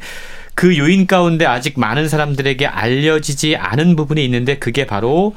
그 0.55 0.79
요인 0.79 1.07
가운데 1.07 1.47
아직 1.47 1.79
많은 1.79 2.09
사람들에게 2.09 2.67
알려지지 2.67 3.57
않은 3.57 3.97
부분이 3.97 4.25
있는데 4.25 4.59
그게 4.59 4.87
바로 4.87 5.35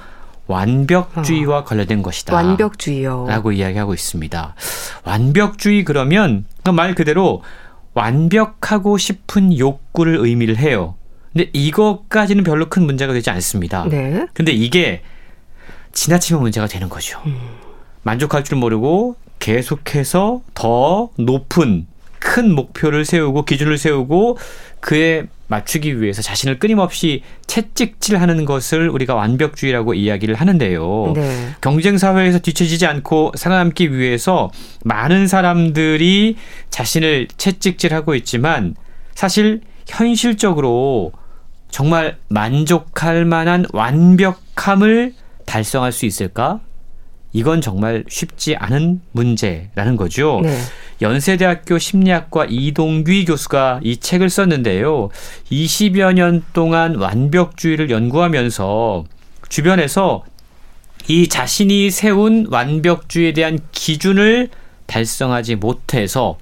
완벽주의와 0.47 1.59
어. 1.59 1.63
관련된 1.63 2.01
것이다. 2.01 2.33
완벽주의요. 2.35 3.25
라고 3.27 3.51
이야기하고 3.51 3.93
있습니다. 3.93 4.55
완벽주의 5.03 5.83
그러면 5.83 6.45
그말 6.63 6.95
그대로 6.95 7.43
완벽하고 7.93 8.97
싶은 8.97 9.57
욕구를 9.57 10.17
의미를 10.17 10.57
해요. 10.57 10.95
근데 11.37 11.51
이것까지는 11.53 12.43
별로 12.43 12.67
큰 12.67 12.83
문제가 12.83 13.13
되지 13.13 13.29
않습니다. 13.29 13.85
네. 13.87 14.25
근데 14.33 14.51
이게 14.51 15.01
지나치면 15.93 16.41
문제가 16.41 16.65
되는 16.65 16.89
거죠. 16.89 17.19
음. 17.27 17.37
만족할 18.01 18.43
줄 18.43 18.57
모르고 18.57 19.15
계속해서 19.37 20.41
더 20.55 21.09
높은 21.15 21.85
큰 22.17 22.55
목표를 22.55 23.05
세우고 23.05 23.45
기준을 23.45 23.77
세우고 23.77 24.39
그에 24.79 25.27
맞추기 25.45 26.01
위해서 26.01 26.23
자신을 26.23 26.57
끊임없이 26.57 27.21
채찍질하는 27.45 28.45
것을 28.45 28.89
우리가 28.89 29.13
완벽주의라고 29.13 29.93
이야기를 29.93 30.33
하는데요. 30.33 31.13
네. 31.15 31.49
경쟁 31.61 31.99
사회에서 31.99 32.39
뒤처지지 32.39 32.87
않고 32.87 33.33
살아남기 33.35 33.93
위해서 33.93 34.49
많은 34.83 35.27
사람들이 35.27 36.35
자신을 36.71 37.27
채찍질하고 37.37 38.15
있지만 38.15 38.73
사실 39.13 39.61
현실적으로 39.87 41.11
정말 41.69 42.17
만족할 42.29 43.25
만한 43.25 43.65
완벽함을 43.73 45.13
달성할 45.45 45.91
수 45.91 46.05
있을까? 46.05 46.59
이건 47.33 47.61
정말 47.61 48.03
쉽지 48.07 48.55
않은 48.55 49.01
문제라는 49.11 49.95
거죠. 49.95 50.39
네. 50.43 50.57
연세대학교 51.01 51.77
심리학과 51.77 52.47
이동규 52.49 53.25
교수가 53.25 53.81
이 53.83 53.97
책을 53.97 54.29
썼는데요. 54.29 55.09
20여 55.51 56.13
년 56.13 56.43
동안 56.53 56.95
완벽주의를 56.95 57.89
연구하면서 57.91 59.03
주변에서 59.49 60.23
이 61.07 61.27
자신이 61.27 61.91
세운 61.91 62.47
완벽주의에 62.49 63.33
대한 63.33 63.59
기준을 63.71 64.49
달성하지 64.87 65.55
못해서 65.55 66.37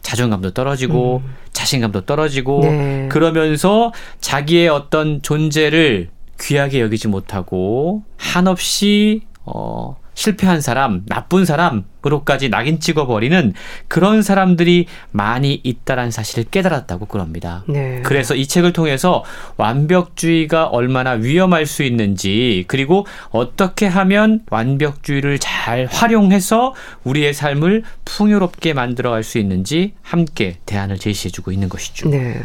자존감도 0.00 0.52
떨어지고 0.52 1.22
음. 1.24 1.34
자신감도 1.52 2.02
떨어지고 2.02 2.60
네. 2.62 3.08
그러면서 3.10 3.92
자기의 4.20 4.68
어떤 4.68 5.22
존재를 5.22 6.08
귀하게 6.40 6.80
여기지 6.80 7.08
못하고 7.08 8.02
한없이 8.16 9.22
어 9.44 9.96
실패한 10.14 10.60
사람, 10.60 11.02
나쁜 11.06 11.44
사람으로까지 11.44 12.48
낙인 12.48 12.80
찍어버리는 12.80 13.54
그런 13.88 14.22
사람들이 14.22 14.86
많이 15.10 15.60
있다라는 15.62 16.10
사실을 16.10 16.44
깨달았다고 16.50 17.06
그럽니다. 17.06 17.64
네. 17.66 18.02
그래서 18.04 18.34
이 18.34 18.46
책을 18.46 18.72
통해서 18.72 19.24
완벽주의가 19.56 20.66
얼마나 20.66 21.12
위험할 21.12 21.66
수 21.66 21.82
있는지 21.82 22.64
그리고 22.68 23.06
어떻게 23.30 23.86
하면 23.86 24.40
완벽주의를 24.50 25.38
잘 25.38 25.86
활용해서 25.90 26.74
우리의 27.04 27.34
삶을 27.34 27.82
풍요롭게 28.04 28.74
만들어갈 28.74 29.22
수 29.22 29.38
있는지 29.38 29.94
함께 30.02 30.58
대안을 30.66 30.98
제시해주고 30.98 31.52
있는 31.52 31.68
것이죠. 31.68 32.08
네. 32.10 32.42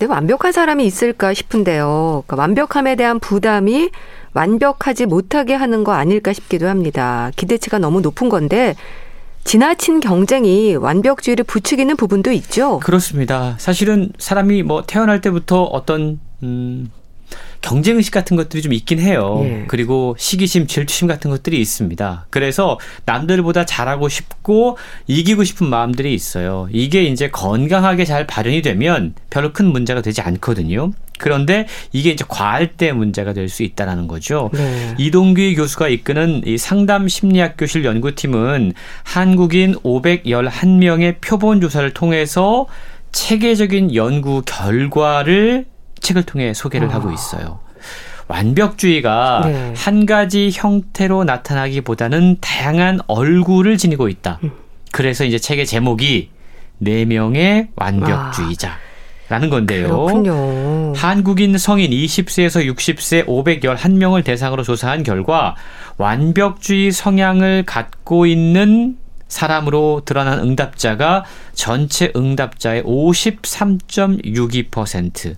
근 0.00 0.08
완벽한 0.08 0.50
사람이 0.50 0.86
있을까 0.86 1.34
싶은데요. 1.34 2.24
그러니까 2.26 2.36
완벽함에 2.36 2.96
대한 2.96 3.20
부담이 3.20 3.90
완벽하지 4.32 5.06
못하게 5.06 5.54
하는 5.54 5.84
거 5.84 5.92
아닐까 5.92 6.32
싶기도 6.32 6.68
합니다. 6.68 7.30
기대치가 7.36 7.78
너무 7.78 8.00
높은 8.00 8.28
건데 8.28 8.74
지나친 9.44 10.00
경쟁이 10.00 10.76
완벽주의를 10.76 11.44
부추기는 11.44 11.96
부분도 11.96 12.30
있죠. 12.32 12.78
그렇습니다. 12.80 13.56
사실은 13.58 14.12
사람이 14.18 14.62
뭐 14.62 14.84
태어날 14.86 15.20
때부터 15.20 15.62
어떤 15.64 16.20
음 16.42 16.90
경쟁 17.60 17.96
의식 17.96 18.12
같은 18.12 18.36
것들이 18.36 18.62
좀 18.62 18.72
있긴 18.72 18.98
해요. 19.00 19.40
예. 19.44 19.64
그리고 19.68 20.16
시기심, 20.18 20.66
질투심 20.66 21.08
같은 21.08 21.30
것들이 21.30 21.60
있습니다. 21.60 22.26
그래서 22.30 22.78
남들보다 23.04 23.66
잘하고 23.66 24.08
싶고 24.08 24.78
이기고 25.06 25.44
싶은 25.44 25.68
마음들이 25.68 26.14
있어요. 26.14 26.68
이게 26.72 27.02
이제 27.02 27.30
건강하게 27.30 28.04
잘 28.04 28.26
발현이 28.26 28.62
되면 28.62 29.14
별로 29.28 29.52
큰 29.52 29.66
문제가 29.66 30.00
되지 30.00 30.22
않거든요. 30.22 30.92
그런데 31.20 31.66
이게 31.92 32.10
이제 32.10 32.24
과할 32.26 32.76
때 32.76 32.92
문제가 32.92 33.32
될 33.34 33.50
수 33.50 33.62
있다라는 33.64 34.06
거죠. 34.08 34.48
네. 34.54 34.94
이동규 34.96 35.54
교수가 35.56 35.88
이끄는 35.88 36.42
이 36.46 36.56
상담 36.56 37.08
심리학 37.08 37.56
교실 37.58 37.84
연구팀은 37.84 38.72
한국인 39.02 39.74
511명의 39.74 41.20
표본 41.20 41.60
조사를 41.60 41.92
통해서 41.92 42.66
체계적인 43.12 43.94
연구 43.96 44.42
결과를 44.46 45.66
책을 46.00 46.22
통해 46.22 46.54
소개를 46.54 46.88
아. 46.88 46.94
하고 46.94 47.12
있어요. 47.12 47.60
완벽주의가 48.28 49.42
네. 49.44 49.74
한 49.76 50.06
가지 50.06 50.50
형태로 50.52 51.24
나타나기보다는 51.24 52.36
다양한 52.40 53.00
얼굴을 53.08 53.76
지니고 53.76 54.08
있다. 54.08 54.38
음. 54.44 54.52
그래서 54.92 55.24
이제 55.24 55.38
책의 55.38 55.66
제목이 55.66 56.30
네 56.78 57.04
명의 57.04 57.68
완벽주의자. 57.74 58.70
아. 58.70 58.89
라는 59.30 59.48
건데요. 59.48 59.86
그렇군요. 59.86 60.92
한국인 60.96 61.56
성인 61.56 61.92
20세에서 61.92 62.68
60세 62.74 63.24
511명을 63.26 64.24
대상으로 64.24 64.64
조사한 64.64 65.04
결과 65.04 65.54
완벽주의 65.98 66.90
성향을 66.90 67.62
갖고 67.64 68.26
있는 68.26 68.96
사람으로 69.28 70.02
드러난 70.04 70.40
응답자가 70.40 71.24
전체 71.54 72.10
응답자의 72.16 72.82
53.62%. 72.82 75.36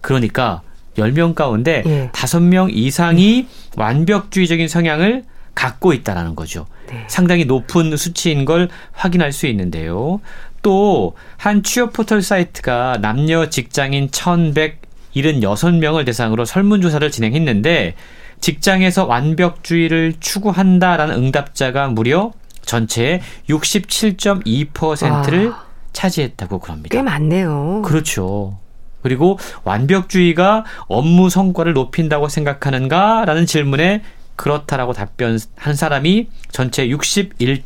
그러니까 0.00 0.62
10명 0.96 1.34
가운데 1.34 1.82
예. 1.84 2.08
5명 2.14 2.70
이상이 2.72 3.48
완벽주의적인 3.76 4.66
성향을 4.66 5.24
갖고 5.54 5.92
있다라는 5.92 6.36
거죠. 6.36 6.64
네. 6.88 7.04
상당히 7.08 7.44
높은 7.44 7.98
수치인 7.98 8.46
걸 8.46 8.70
확인할 8.92 9.32
수 9.32 9.46
있는데요. 9.46 10.22
또 10.66 11.14
한 11.38 11.62
취업 11.62 11.92
포털 11.92 12.22
사이트가 12.22 12.98
남녀 13.00 13.48
직장인 13.48 14.10
1176명을 14.10 16.04
대상으로 16.04 16.44
설문조사를 16.44 17.08
진행했는데 17.08 17.94
직장에서 18.40 19.06
완벽주의를 19.06 20.14
추구한다라는 20.18 21.14
응답자가 21.14 21.86
무려 21.86 22.32
전체의 22.62 23.20
67.2%를 23.48 25.50
와, 25.50 25.64
차지했다고 25.92 26.58
그럽니다. 26.58 26.88
꽤 26.90 27.00
많네요. 27.00 27.82
그렇죠. 27.84 28.58
그리고 29.02 29.38
완벽주의가 29.62 30.64
업무 30.88 31.30
성과를 31.30 31.74
높인다고 31.74 32.28
생각하는가라는 32.28 33.46
질문에 33.46 34.02
그렇다라고 34.34 34.94
답변한 34.94 35.38
사람이 35.76 36.26
전체 36.50 36.88
61. 36.88 37.62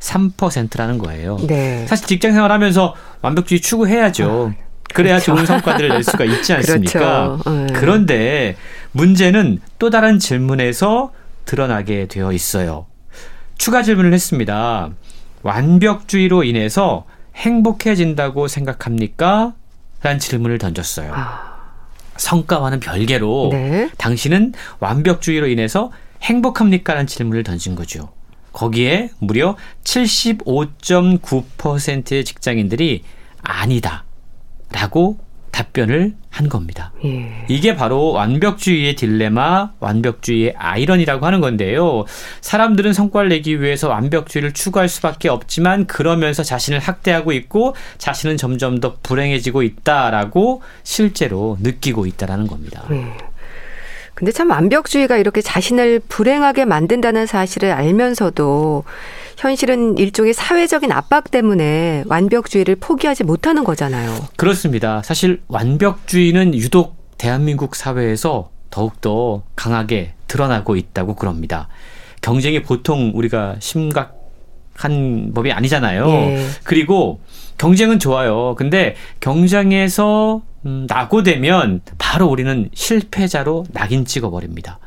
3%라는 0.00 0.98
거예요. 0.98 1.36
네. 1.46 1.86
사실 1.86 2.06
직장 2.06 2.32
생활하면서 2.32 2.94
완벽주의 3.22 3.60
추구해야죠. 3.60 4.52
아, 4.54 4.64
그래야 4.94 5.14
그렇죠. 5.16 5.34
좋은 5.34 5.46
성과들을 5.46 5.88
낼 5.90 6.02
수가 6.04 6.24
있지 6.24 6.52
않습니까? 6.54 7.38
그렇죠. 7.42 7.50
네. 7.50 7.66
그런데 7.74 8.56
문제는 8.92 9.60
또 9.78 9.90
다른 9.90 10.18
질문에서 10.18 11.12
드러나게 11.44 12.06
되어 12.06 12.32
있어요. 12.32 12.86
추가 13.56 13.82
질문을 13.82 14.12
했습니다. 14.12 14.90
완벽주의로 15.42 16.44
인해서 16.44 17.04
행복해진다고 17.36 18.48
생각합니까? 18.48 19.54
라는 20.02 20.18
질문을 20.18 20.58
던졌어요. 20.58 21.12
아. 21.14 21.56
성과와는 22.16 22.80
별개로 22.80 23.50
네. 23.52 23.90
당신은 23.98 24.52
완벽주의로 24.80 25.46
인해서 25.48 25.90
행복합니까? 26.22 26.94
라는 26.94 27.06
질문을 27.06 27.44
던진 27.44 27.74
거죠. 27.74 28.10
거기에 28.58 29.10
무려 29.20 29.56
75.9%의 29.84 32.24
직장인들이 32.24 33.04
아니다. 33.40 34.02
라고 34.72 35.20
답변을 35.52 36.16
한 36.28 36.48
겁니다. 36.48 36.92
예. 37.04 37.46
이게 37.48 37.76
바로 37.76 38.10
완벽주의의 38.12 38.96
딜레마, 38.96 39.70
완벽주의의 39.78 40.54
아이러니라고 40.56 41.24
하는 41.24 41.40
건데요. 41.40 42.04
사람들은 42.40 42.92
성과를 42.92 43.28
내기 43.28 43.62
위해서 43.62 43.88
완벽주의를 43.88 44.52
추구할 44.52 44.88
수밖에 44.88 45.28
없지만 45.28 45.86
그러면서 45.86 46.42
자신을 46.42 46.80
학대하고 46.80 47.30
있고 47.32 47.76
자신은 47.98 48.36
점점 48.36 48.80
더 48.80 48.96
불행해지고 49.02 49.62
있다라고 49.62 50.62
실제로 50.82 51.56
느끼고 51.60 52.06
있다라는 52.06 52.48
겁니다. 52.48 52.82
예. 52.90 53.16
근데 54.18 54.32
참 54.32 54.50
완벽주의가 54.50 55.16
이렇게 55.16 55.40
자신을 55.40 56.00
불행하게 56.08 56.64
만든다는 56.64 57.26
사실을 57.26 57.70
알면서도 57.70 58.82
현실은 59.36 59.96
일종의 59.96 60.34
사회적인 60.34 60.90
압박 60.90 61.30
때문에 61.30 62.02
완벽주의를 62.08 62.74
포기하지 62.80 63.22
못하는 63.22 63.62
거잖아요. 63.62 64.12
그렇습니다. 64.36 65.02
사실 65.04 65.40
완벽주의는 65.46 66.56
유독 66.56 66.96
대한민국 67.16 67.76
사회에서 67.76 68.50
더욱더 68.70 69.44
강하게 69.54 70.14
드러나고 70.26 70.74
있다고 70.74 71.14
그럽니다. 71.14 71.68
경쟁이 72.20 72.64
보통 72.64 73.12
우리가 73.14 73.54
심각한 73.60 75.30
법이 75.32 75.52
아니잖아요. 75.52 76.08
예. 76.08 76.46
그리고 76.64 77.20
경쟁은 77.56 78.00
좋아요. 78.00 78.56
근데 78.58 78.96
경쟁에서 79.20 80.42
음, 80.66 80.86
낙오되면 80.88 81.82
바로 81.98 82.26
우리는 82.26 82.68
실패자로 82.74 83.66
낙인 83.72 84.04
찍어버립니다. 84.04 84.78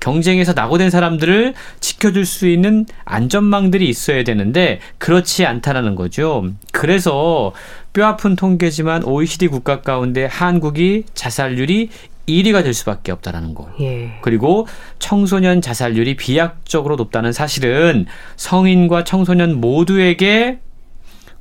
경쟁에서 0.00 0.52
낙오된 0.52 0.90
사람들을 0.90 1.54
지켜줄 1.80 2.26
수 2.26 2.46
있는 2.46 2.86
안전망들이 3.04 3.88
있어야 3.88 4.24
되는데 4.24 4.78
그렇지 4.98 5.44
않다라는 5.46 5.96
거죠. 5.96 6.46
그래서 6.70 7.52
뼈아픈 7.92 8.36
통계지만 8.36 9.04
OECD 9.04 9.48
국가 9.48 9.80
가운데 9.80 10.26
한국이 10.26 11.04
자살률이 11.14 11.88
1위가 12.28 12.62
될 12.62 12.74
수밖에 12.74 13.12
없다라는 13.12 13.54
거. 13.54 13.70
예. 13.80 14.18
그리고 14.20 14.66
청소년 14.98 15.60
자살률이 15.60 16.16
비약적으로 16.16 16.96
높다는 16.96 17.32
사실은 17.32 18.06
성인과 18.36 19.04
청소년 19.04 19.60
모두에게 19.60 20.58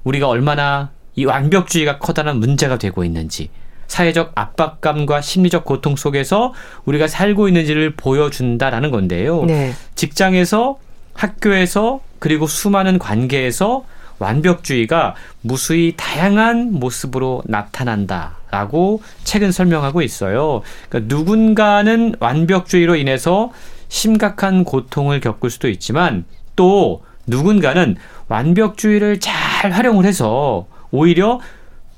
우리가 0.04 0.28
얼마나 0.28 0.92
이 1.16 1.26
완벽주의가 1.26 2.00
커다란 2.00 2.40
문제가 2.40 2.78
되고 2.78 3.04
있는지 3.04 3.50
사회적 3.88 4.32
압박감과 4.36 5.22
심리적 5.22 5.66
고통 5.66 5.96
속에서 5.96 6.54
우리가 6.86 7.08
살고 7.08 7.48
있는지를 7.48 7.96
보여준다라는 7.96 8.92
건데요. 8.92 9.46
네. 9.46 9.74
직장에서 9.96 10.78
학교에서 11.14 12.02
그리고 12.20 12.48
수많은 12.48 13.00
관계에서 13.00 13.86
완벽주의가 14.20 15.16
무수히 15.42 15.94
다양한 15.98 16.72
모습으로 16.74 17.44
나타난다라고 17.46 19.02
책은 19.24 19.52
설명하고 19.52 20.02
있어요. 20.02 20.62
그러니까 20.90 21.16
누군가는 21.16 22.16
완벽주의로 22.20 22.96
인해서 22.96 23.52
심각한 23.88 24.64
고통을 24.64 25.20
겪을 25.20 25.50
수도 25.50 25.70
있지만 25.70 26.26
또 26.56 27.04
누군가는 27.28 27.96
완벽주의를 28.28 29.20
잘 29.20 29.72
활용을 29.72 30.06
해서 30.06 30.68
오히려 30.92 31.40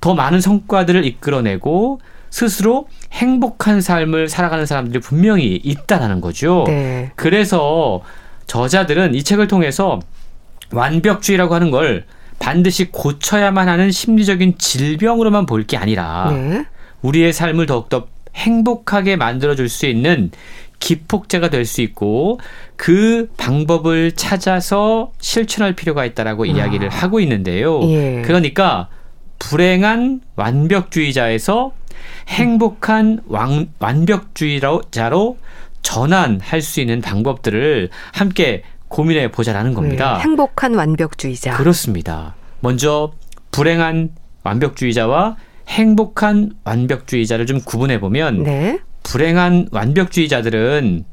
더 0.01 0.13
많은 0.13 0.41
성과들을 0.41 1.05
이끌어내고 1.05 1.99
스스로 2.29 2.87
행복한 3.13 3.81
삶을 3.81 4.27
살아가는 4.29 4.65
사람들이 4.65 4.99
분명히 4.99 5.55
있다라는 5.63 6.21
거죠. 6.21 6.65
네. 6.67 7.11
그래서 7.15 8.01
저자들은 8.47 9.15
이 9.15 9.23
책을 9.23 9.47
통해서 9.47 9.99
완벽주의라고 10.71 11.55
하는 11.55 11.71
걸 11.71 12.05
반드시 12.39 12.85
고쳐야만 12.91 13.67
하는 13.69 13.91
심리적인 13.91 14.57
질병으로만 14.57 15.45
볼 15.45 15.65
게 15.65 15.77
아니라 15.77 16.31
네. 16.31 16.65
우리의 17.01 17.33
삶을 17.33 17.65
더욱더 17.65 18.07
행복하게 18.35 19.15
만들어줄 19.15 19.69
수 19.69 19.85
있는 19.87 20.29
기폭제가 20.79 21.49
될 21.49 21.65
수 21.65 21.81
있고 21.81 22.39
그 22.75 23.29
방법을 23.37 24.11
찾아서 24.11 25.11
실천할 25.19 25.73
필요가 25.73 26.05
있다라고 26.05 26.43
아. 26.43 26.47
이야기를 26.47 26.89
하고 26.89 27.19
있는데요. 27.19 27.81
예. 27.89 28.21
그러니까 28.23 28.89
불행한 29.39 30.21
완벽주의자에서 30.35 31.71
행복한 32.27 33.21
완, 33.27 33.69
완벽주의자로 33.79 35.37
전환할 35.81 36.61
수 36.61 36.81
있는 36.81 37.01
방법들을 37.01 37.89
함께 38.13 38.63
고민해 38.89 39.31
보자라는 39.31 39.73
겁니다. 39.73 40.17
네, 40.17 40.23
행복한 40.23 40.75
완벽주의자. 40.75 41.55
그렇습니다. 41.55 42.35
먼저 42.59 43.11
불행한 43.51 44.09
완벽주의자와 44.43 45.37
행복한 45.67 46.53
완벽주의자를 46.63 47.45
좀 47.45 47.61
구분해 47.61 47.99
보면 47.99 48.43
네. 48.43 48.79
불행한 49.03 49.69
완벽주의자들은 49.71 51.05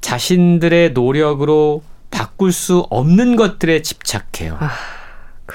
자신들의 0.00 0.92
노력으로 0.92 1.82
바꿀 2.10 2.52
수 2.52 2.86
없는 2.90 3.36
것들에 3.36 3.82
집착해요. 3.82 4.56
아, 4.60 4.70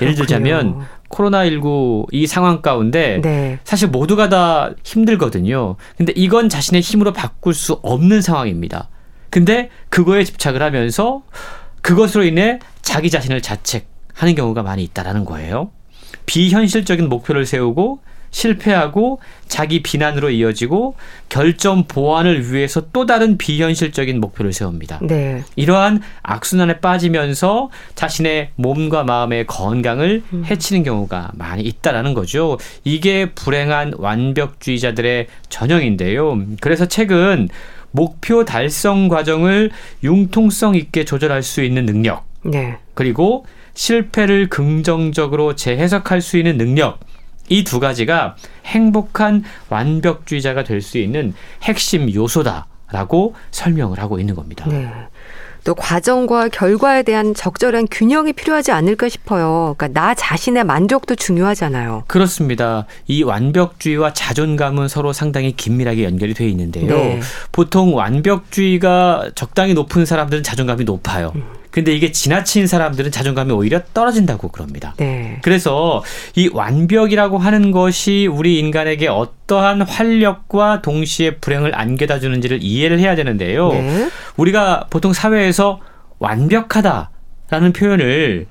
예를 0.02 0.16
들자면 0.16 0.86
코로나19 1.16 2.08
이 2.12 2.28
상황 2.28 2.62
가운데 2.62 3.20
네. 3.22 3.60
사실 3.64 3.88
모두가 3.88 4.30
다 4.30 4.72
힘들거든요. 4.84 5.78
근데 5.98 6.14
이건 6.16 6.50
자신의 6.50 6.82
힘으로 6.82 7.14
바꿀 7.14 7.54
수 7.54 7.80
없는 7.82 8.22
상황입니다. 8.22 8.90
근데 9.30 9.70
그거에 9.90 10.24
집착을 10.24 10.62
하면서 10.62 11.24
그것으로 11.82 12.24
인해 12.24 12.60
자기 12.82 13.10
자신을 13.10 13.42
자책하는 13.42 14.36
경우가 14.36 14.64
많이 14.64 14.84
있다라는 14.84 15.26
거예요. 15.26 15.72
비현실적인 16.26 17.10
목표를 17.10 17.46
세우고 17.46 18.00
실패하고 18.36 19.20
자기 19.48 19.82
비난으로 19.82 20.30
이어지고 20.30 20.96
결점 21.30 21.86
보완을 21.88 22.52
위해서 22.52 22.84
또 22.92 23.06
다른 23.06 23.38
비현실적인 23.38 24.20
목표를 24.20 24.52
세웁니다. 24.52 25.00
네. 25.04 25.44
이러한 25.56 26.02
악순환에 26.22 26.82
빠지면서 26.82 27.70
자신의 27.96 28.50
몸과 28.56 29.06
마음의 29.06 29.48
건강을 29.48 30.24
음. 30.34 30.44
해치는 30.46 30.84
경우가 30.84 31.32
많이 31.36 31.64
있다라는 31.64 32.14
거죠. 32.14 32.58
이게 32.84 33.32
불행한 33.32 33.94
완벽주의자들의 33.98 35.28
전형인데요. 35.48 36.38
그래서 36.60 36.88
책은 36.88 37.48
목표 37.92 38.44
달성 38.44 39.08
과정을 39.08 39.72
융통성 40.04 40.76
있게 40.76 41.06
조절할 41.06 41.42
수 41.42 41.64
있는 41.64 41.86
능력. 41.86 42.26
네. 42.44 42.80
그리고 42.96 43.46
실패를 43.76 44.50
긍정적으로 44.50 45.56
재해석할 45.56 46.20
수 46.20 46.38
있는 46.38 46.58
능력. 46.58 47.00
이 47.50 47.64
두 47.64 47.80
가지가 47.80 48.36
행복한 48.66 49.44
완벽주의자가 49.70 50.64
될 50.64 50.82
수 50.82 50.98
있는 50.98 51.34
핵심 51.64 52.14
요소다라고 52.14 53.36
설명을 53.52 54.00
하고 54.00 54.20
있는 54.20 54.36
겁니다. 54.36 54.66
네. 54.68 54.90
또 55.64 55.74
과정과 55.74 56.50
결과에 56.50 57.02
대한 57.02 57.34
적절한 57.34 57.88
균형이 57.90 58.34
필요하지 58.34 58.72
않을까 58.72 59.10
싶어요. 59.10 59.74
그러니까 59.76 60.00
나 60.00 60.14
자신의 60.14 60.64
만족도 60.64 61.16
중요하잖아요. 61.16 62.04
그렇습니다. 62.06 62.86
이 63.08 63.24
완벽주의와 63.24 64.14
자존감은 64.14 64.88
서로 64.88 65.12
상당히 65.12 65.54
긴밀하게 65.54 66.04
연결이 66.04 66.36
되어 66.36 66.48
있는데요. 66.50 66.86
네. 66.86 67.20
보통 67.52 67.96
완벽주의가 67.96 69.32
적당히 69.34 69.74
높은 69.74 70.06
사람들은 70.06 70.44
자존감이 70.44 70.84
높아요. 70.84 71.32
음. 71.34 71.44
근데 71.76 71.94
이게 71.94 72.14
지나친 72.14 72.68
사람들은 72.68 73.12
자존감이 73.12 73.52
오히려 73.52 73.82
떨어진다고 73.94 74.48
그럽니다. 74.48 74.94
네. 74.96 75.40
그래서 75.42 76.02
이 76.34 76.50
완벽이라고 76.54 77.38
하는 77.38 77.72
것이 77.72 78.30
우리 78.32 78.60
인간에게 78.60 79.10
어떠한 79.10 79.82
활력과 79.82 80.82
동시에 80.82 81.36
불행을 81.36 81.78
안겨다 81.78 82.22
주는지를 82.22 82.60
이해를 82.62 83.00
해야 83.00 83.14
되는데요. 83.16 83.74
네. 83.74 84.10
우리가 84.38 84.88
보통 84.90 85.12
사회에서 85.12 85.82
완벽하다라는 86.20 87.74
표현을 87.76 88.48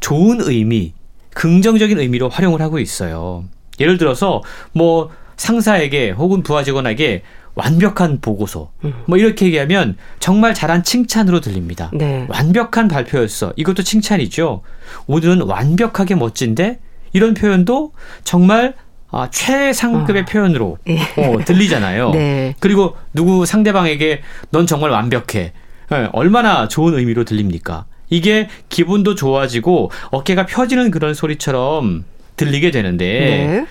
좋은 0.00 0.40
의미, 0.40 0.94
긍정적인 1.34 2.00
의미로 2.00 2.28
활용을 2.28 2.60
하고 2.60 2.80
있어요. 2.80 3.44
예를 3.78 3.98
들어서 3.98 4.42
뭐 4.72 5.12
상사에게 5.36 6.10
혹은 6.10 6.42
부하 6.42 6.64
직원에게 6.64 7.22
완벽한 7.54 8.20
보고서. 8.20 8.70
음. 8.84 8.92
뭐 9.06 9.16
이렇게 9.18 9.46
얘기하면 9.46 9.96
정말 10.18 10.54
잘한 10.54 10.82
칭찬으로 10.82 11.40
들립니다. 11.40 11.90
네. 11.94 12.26
완벽한 12.28 12.88
발표였어. 12.88 13.52
이것도 13.56 13.82
칭찬이죠. 13.82 14.62
오늘은 15.06 15.42
완벽하게 15.42 16.14
멋진데 16.16 16.78
이런 17.12 17.34
표현도 17.34 17.92
정말 18.24 18.74
아, 19.10 19.30
최상급의 19.30 20.22
어. 20.22 20.24
표현으로 20.24 20.78
예. 20.88 20.98
어, 21.22 21.38
들리잖아요. 21.44 22.10
네. 22.14 22.56
그리고 22.58 22.96
누구 23.12 23.46
상대방에게 23.46 24.22
넌 24.50 24.66
정말 24.66 24.90
완벽해. 24.90 25.52
네, 25.90 26.08
얼마나 26.12 26.66
좋은 26.66 26.98
의미로 26.98 27.24
들립니까? 27.24 27.84
이게 28.10 28.48
기분도 28.68 29.14
좋아지고 29.14 29.92
어깨가 30.10 30.46
펴지는 30.46 30.90
그런 30.90 31.14
소리처럼 31.14 32.04
들리게 32.36 32.72
되는데 32.72 33.06
네. 33.06 33.66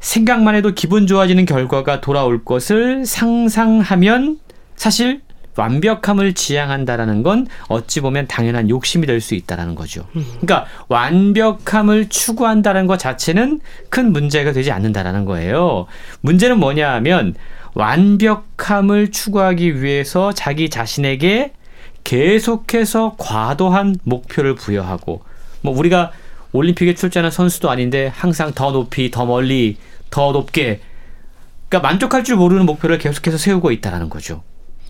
생각만 0.00 0.54
해도 0.54 0.72
기분 0.72 1.06
좋아지는 1.06 1.46
결과가 1.46 2.00
돌아올 2.00 2.44
것을 2.44 3.06
상상하면 3.06 4.38
사실 4.76 5.20
완벽함을 5.56 6.34
지향한다라는 6.34 7.22
건 7.22 7.46
어찌 7.68 8.02
보면 8.02 8.26
당연한 8.28 8.68
욕심이 8.68 9.06
될 9.06 9.22
수 9.22 9.34
있다라는 9.34 9.74
거죠. 9.74 10.06
음. 10.14 10.24
그러니까 10.40 10.66
완벽함을 10.88 12.10
추구한다는 12.10 12.86
것 12.86 12.98
자체는 12.98 13.60
큰 13.88 14.12
문제가 14.12 14.52
되지 14.52 14.70
않는다라는 14.70 15.24
거예요. 15.24 15.86
문제는 16.20 16.58
뭐냐 16.60 16.92
하면 16.94 17.34
완벽함을 17.74 19.10
추구하기 19.10 19.82
위해서 19.82 20.32
자기 20.32 20.68
자신에게 20.68 21.52
계속해서 22.04 23.16
과도한 23.18 23.96
목표를 24.04 24.54
부여하고 24.54 25.22
뭐 25.62 25.76
우리가 25.76 26.12
올림픽에 26.56 26.94
출전한 26.94 27.30
선수도 27.30 27.70
아닌데 27.70 28.10
항상 28.14 28.52
더 28.52 28.72
높이 28.72 29.10
더 29.10 29.26
멀리 29.26 29.76
더 30.10 30.32
높게 30.32 30.80
그러니까 31.68 31.88
만족할 31.88 32.24
줄 32.24 32.36
모르는 32.36 32.66
목표를 32.66 32.98
계속해서 32.98 33.38
세우고 33.38 33.70
있다라는 33.72 34.08
거죠. 34.08 34.42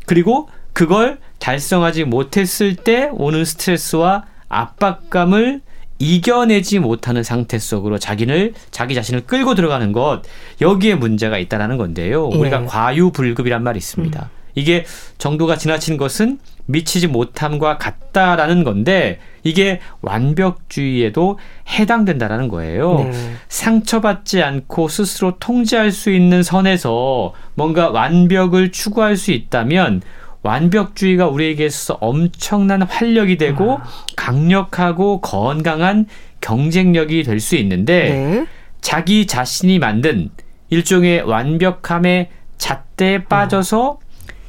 그리고 0.06 0.48
그걸 0.72 1.18
달성하지 1.38 2.04
못했을 2.04 2.76
때 2.76 3.10
오는 3.12 3.44
스트레스와 3.44 4.26
압박감을 4.48 5.62
이겨내지 5.98 6.78
못하는 6.78 7.22
상태 7.22 7.58
속으로 7.58 7.98
자기를 7.98 8.52
자기 8.70 8.94
자신을 8.94 9.22
끌고 9.22 9.54
들어가는 9.54 9.92
것 9.92 10.22
여기에 10.60 10.96
문제가 10.96 11.38
있다라는 11.38 11.78
건데요. 11.78 12.30
예. 12.32 12.36
우리가 12.36 12.66
과유불급이란 12.66 13.62
말이 13.62 13.78
있습니다. 13.78 14.22
음. 14.22 14.36
이게 14.54 14.84
정도가 15.18 15.56
지나친 15.56 15.96
것은 15.96 16.38
미치지 16.66 17.06
못함과 17.06 17.78
같다라는 17.78 18.64
건데 18.64 19.20
이게 19.46 19.80
완벽주의에도 20.02 21.38
해당된다라는 21.68 22.48
거예요. 22.48 22.98
네. 22.98 23.12
상처받지 23.48 24.42
않고 24.42 24.88
스스로 24.88 25.38
통제할 25.38 25.92
수 25.92 26.10
있는 26.10 26.42
선에서 26.42 27.32
뭔가 27.54 27.90
완벽을 27.90 28.72
추구할 28.72 29.16
수 29.16 29.32
있다면 29.32 30.02
완벽주의가 30.42 31.26
우리에게 31.28 31.66
있어서 31.66 31.98
엄청난 32.00 32.82
활력이 32.82 33.36
되고 33.36 33.78
아. 33.78 33.82
강력하고 34.16 35.20
건강한 35.20 36.06
경쟁력이 36.40 37.22
될 37.24 37.40
수 37.40 37.56
있는데 37.56 38.10
네. 38.10 38.46
자기 38.80 39.26
자신이 39.26 39.78
만든 39.78 40.30
일종의 40.70 41.22
완벽함의 41.22 42.28
잣대에 42.58 43.24
빠져서 43.24 43.98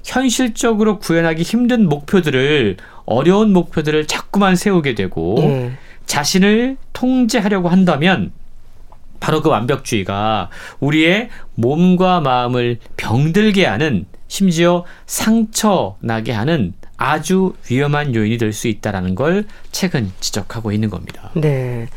현실적으로 0.07 0.99
구현하기 0.99 1.43
힘든 1.43 1.87
목표들을 1.89 2.77
어려운 3.05 3.51
목표들을 3.51 4.07
자꾸만 4.07 4.55
세우게 4.55 4.95
되고 4.95 5.35
예. 5.39 5.71
자신을 6.05 6.77
통제하려고 6.93 7.67
한다면 7.67 8.31
바로 9.19 9.41
그 9.41 9.49
완벽주의가 9.49 10.49
우리의 10.79 11.27
몸과 11.55 12.21
마음을 12.21 12.77
병들게 12.95 13.65
하는 13.65 14.05
심지어 14.29 14.85
상처 15.05 15.97
나게 15.99 16.31
하는 16.31 16.73
아주 16.95 17.53
위험한 17.69 18.15
요인이 18.15 18.37
될 18.37 18.53
수 18.53 18.67
있다라는 18.69 19.13
걸 19.15 19.45
책은 19.71 20.11
지적하고 20.21 20.71
있는 20.71 20.89
겁니다. 20.89 21.31
네. 21.35 21.87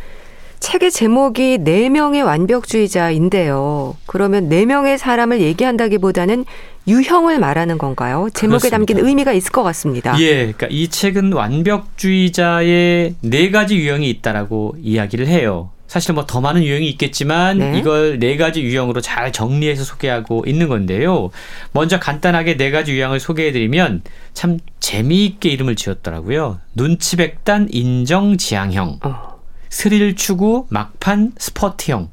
책의 0.60 0.90
제목이 0.90 1.58
네 1.62 1.88
명의 1.88 2.22
완벽주의자인데요. 2.22 3.96
그러면 4.06 4.48
네 4.48 4.66
명의 4.66 4.98
사람을 4.98 5.40
얘기한다기보다는 5.40 6.44
유형을 6.86 7.38
말하는 7.38 7.78
건가요? 7.78 8.28
제목에 8.34 8.58
그렇습니다. 8.68 8.76
담긴 8.76 8.98
의미가 8.98 9.32
있을 9.32 9.52
것 9.52 9.62
같습니다. 9.62 10.18
예, 10.20 10.36
그러니까 10.52 10.66
이 10.70 10.88
책은 10.88 11.32
완벽주의자의 11.32 13.14
네 13.22 13.50
가지 13.50 13.76
유형이 13.76 14.08
있다라고 14.10 14.76
이야기를 14.80 15.26
해요. 15.26 15.70
사실 15.86 16.12
뭐 16.14 16.24
더 16.24 16.40
많은 16.40 16.62
유형이 16.62 16.88
있겠지만 16.90 17.58
네. 17.58 17.78
이걸 17.78 18.20
네 18.20 18.36
가지 18.36 18.62
유형으로 18.62 19.00
잘 19.00 19.32
정리해서 19.32 19.82
소개하고 19.82 20.44
있는 20.46 20.68
건데요. 20.68 21.30
먼저 21.72 21.98
간단하게 21.98 22.56
네 22.56 22.70
가지 22.70 22.92
유형을 22.92 23.18
소개해드리면 23.18 24.02
참 24.32 24.58
재미있게 24.78 25.48
이름을 25.48 25.74
지었더라고요. 25.74 26.60
눈치백단 26.74 27.68
인정지향형. 27.72 29.00
어. 29.02 29.29
스릴 29.70 30.16
추구 30.16 30.66
막판 30.68 31.32
스퍼트형, 31.38 32.10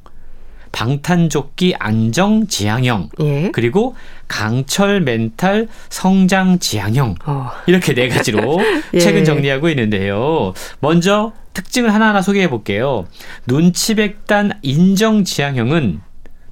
방탄조끼 0.72 1.74
안정 1.78 2.46
지향형, 2.46 3.10
예. 3.20 3.50
그리고 3.52 3.94
강철 4.28 5.00
멘탈 5.00 5.68
성장 5.90 6.58
지향형 6.58 7.16
어. 7.26 7.50
이렇게 7.66 7.94
네 7.94 8.08
가지로 8.08 8.58
예. 8.94 8.98
책은 8.98 9.24
정리하고 9.24 9.68
있는데요. 9.70 10.54
먼저 10.80 11.32
특징을 11.52 11.92
하나하나 11.92 12.22
소개해 12.22 12.48
볼게요. 12.48 13.06
눈치백단 13.46 14.60
인정 14.62 15.24
지향형은 15.24 16.00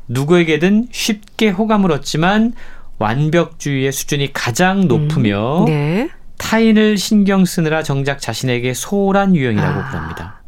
누구에게든 0.09 0.89
쉽게 0.91 1.51
호감을 1.51 1.93
얻지만 1.93 2.53
완벽주의의 2.99 3.93
수준이 3.93 4.33
가장 4.33 4.89
높으며 4.89 5.61
음. 5.61 5.65
네. 5.67 6.09
타인을 6.39 6.99
신경 6.99 7.45
쓰느라 7.45 7.83
정작 7.83 8.21
자신에게 8.21 8.75
소홀한 8.75 9.37
유형이라고 9.37 9.81
아. 9.81 9.91
부릅니다. 9.91 10.43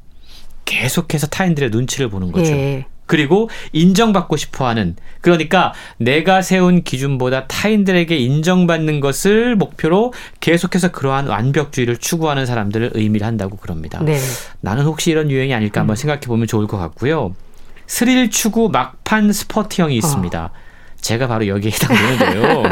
계속해서 0.69 1.29
타인들의 1.29 1.71
눈치를 1.71 2.11
보는 2.11 2.31
거죠. 2.31 2.53
예. 2.53 2.85
그리고 3.07 3.49
인정받고 3.73 4.37
싶어 4.37 4.69
하는 4.69 4.95
그러니까 5.23 5.73
내가 5.97 6.43
세운 6.43 6.83
기준보다 6.83 7.47
타인들에게 7.47 8.15
인정받는 8.15 9.01
것을 9.01 9.57
목표로 9.57 10.13
계속해서 10.41 10.93
그러한 10.93 11.27
완벽주의를 11.27 11.97
추구하는 11.97 12.45
사람들을 12.45 12.91
의미를 12.93 13.27
한다고 13.27 13.57
그럽니다. 13.57 14.03
네. 14.03 14.19
나는 14.61 14.85
혹시 14.85 15.11
이런 15.11 15.31
유행이 15.31 15.55
아닐까 15.55 15.81
한번 15.81 15.95
음. 15.95 15.97
생각해 15.97 16.21
보면 16.21 16.47
좋을 16.47 16.67
것 16.67 16.77
같고요. 16.77 17.35
스릴 17.87 18.29
추구 18.29 18.69
막판 18.69 19.33
스퍼트형이 19.33 19.97
있습니다. 19.97 20.45
어. 20.45 20.51
제가 21.01 21.29
바로 21.29 21.47
여기에 21.47 21.71
해당되는데요. 21.71 22.63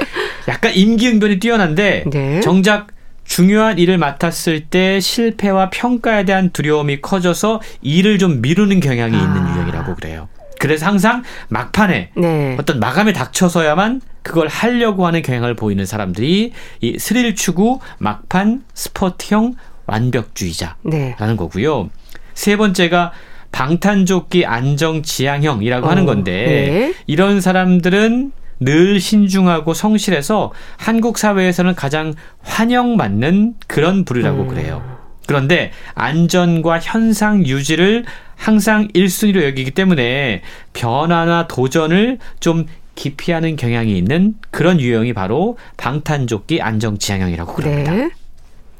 약간 0.48 0.74
임기응변이 0.74 1.38
뛰어난데 1.38 2.04
네. 2.10 2.40
정작 2.42 2.88
중요한 3.26 3.78
일을 3.78 3.98
맡았을 3.98 4.66
때 4.66 5.00
실패와 5.00 5.70
평가에 5.70 6.24
대한 6.24 6.50
두려움이 6.50 7.02
커져서 7.02 7.60
일을 7.82 8.18
좀 8.18 8.40
미루는 8.40 8.80
경향이 8.80 9.16
있는 9.16 9.42
아. 9.42 9.54
유형이라고 9.54 9.94
그래요. 9.96 10.28
그래서 10.58 10.86
항상 10.86 11.22
막판에 11.48 12.10
네. 12.16 12.56
어떤 12.58 12.80
마감에 12.80 13.12
닥쳐서야만 13.12 14.00
그걸 14.22 14.48
하려고 14.48 15.06
하는 15.06 15.22
경향을 15.22 15.54
보이는 15.54 15.84
사람들이 15.84 16.52
이 16.80 16.98
스릴 16.98 17.34
추구 17.34 17.80
막판 17.98 18.64
스포트형 18.74 19.54
완벽주의자라는 19.86 20.76
네. 20.84 21.14
거고요. 21.36 21.90
세 22.34 22.56
번째가 22.56 23.12
방탄조끼 23.52 24.44
안정 24.44 25.02
지향형이라고 25.02 25.86
어, 25.86 25.90
하는 25.90 26.04
건데 26.04 26.32
네. 26.32 26.94
이런 27.06 27.40
사람들은 27.40 28.32
늘 28.60 29.00
신중하고 29.00 29.74
성실해서 29.74 30.52
한국 30.76 31.18
사회에서는 31.18 31.74
가장 31.74 32.14
환영받는 32.42 33.54
그런 33.66 34.04
부류라고 34.04 34.42
음. 34.42 34.48
그래요. 34.48 34.96
그런데 35.26 35.72
안전과 35.94 36.78
현상 36.80 37.44
유지를 37.44 38.04
항상 38.36 38.88
1순위로 38.88 39.42
여기기 39.44 39.72
때문에 39.72 40.42
변화나 40.72 41.48
도전을 41.48 42.18
좀 42.38 42.66
기피하는 42.94 43.56
경향이 43.56 43.96
있는 43.96 44.34
그런 44.50 44.80
유형이 44.80 45.12
바로 45.12 45.58
방탄조끼 45.76 46.62
안정지향형이라고 46.62 47.54
그럽니다. 47.54 47.92
네. 47.92 48.10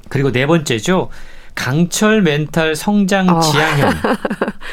그리고 0.09 0.33
네 0.33 0.47
번째죠. 0.47 1.11
강철 1.55 2.23
멘탈 2.23 2.77
성장 2.77 3.29
어. 3.29 3.41
지향형. 3.41 3.93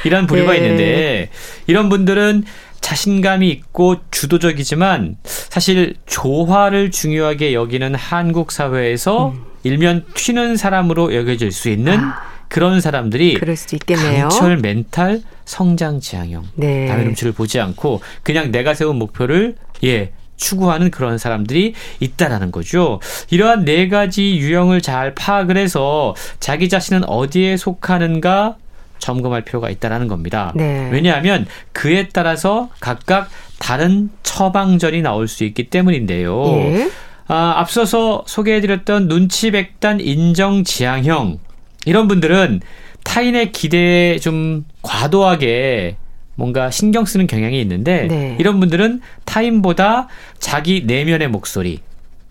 이란 0.06 0.28
부류가 0.28 0.52
네. 0.52 0.58
있는데 0.58 1.30
이런 1.66 1.90
분들은 1.90 2.44
자신감이 2.84 3.50
있고 3.50 3.96
주도적이지만 4.12 5.16
사실 5.24 5.96
조화를 6.06 6.92
중요하게 6.92 7.54
여기는 7.54 7.96
한국 7.96 8.52
사회에서 8.52 9.30
음. 9.30 9.46
일면 9.64 10.06
튀는 10.14 10.58
사람으로 10.58 11.16
여겨질 11.16 11.52
수 11.54 11.70
있는 11.70 11.98
아. 11.98 12.22
그런 12.50 12.82
사람들이 12.82 13.36
그럴 13.36 13.56
수도 13.56 13.78
있겠네요. 13.78 14.28
강철 14.28 14.58
멘탈 14.58 15.22
성장 15.46 16.02
지향형 16.02 16.50
네. 16.56 16.86
남의 16.86 17.06
눈치를 17.06 17.32
보지 17.32 17.60
않고 17.60 18.02
그냥 18.22 18.52
내가 18.52 18.74
세운 18.74 18.98
목표를 18.98 19.56
예 19.86 20.12
추구하는 20.36 20.92
그런 20.92 21.18
사람들이 21.18 21.74
있다라는 22.02 22.52
거죠. 22.52 23.00
이러한 23.30 23.64
네 23.64 23.88
가지 23.88 24.36
유형을 24.36 24.82
잘 24.82 25.16
파악을 25.16 25.58
해서 25.58 26.16
자기 26.42 26.68
자신은 26.68 27.06
어디에 27.06 27.56
속하는가 27.56 28.58
점검할 29.04 29.42
필요가 29.44 29.70
있다라는 29.70 30.08
겁니다. 30.08 30.54
네. 30.56 30.90
왜냐하면 30.92 31.46
그에 31.74 32.08
따라서 32.14 32.70
각각 32.80 33.30
다른 33.60 34.10
처방전이 34.24 35.02
나올 35.02 35.28
수 35.28 35.44
있기 35.44 35.70
때문인데요. 35.70 36.46
예. 36.48 36.90
아, 37.28 37.56
앞서서 37.58 38.24
소개해드렸던 38.26 39.10
눈치백단 39.10 40.00
인정 40.00 40.64
지향형 40.64 41.40
이런 41.86 42.08
분들은 42.08 42.62
타인의 43.04 43.52
기대에 43.52 44.20
좀 44.20 44.64
과도하게 44.82 45.98
뭔가 46.36 46.72
신경 46.72 47.04
쓰는 47.04 47.28
경향이 47.28 47.60
있는데 47.62 48.08
네. 48.08 48.38
이런 48.40 48.62
분들은 48.62 49.02
타인보다 49.26 50.08
자기 50.40 50.84
내면의 50.86 51.28
목소리, 51.28 51.80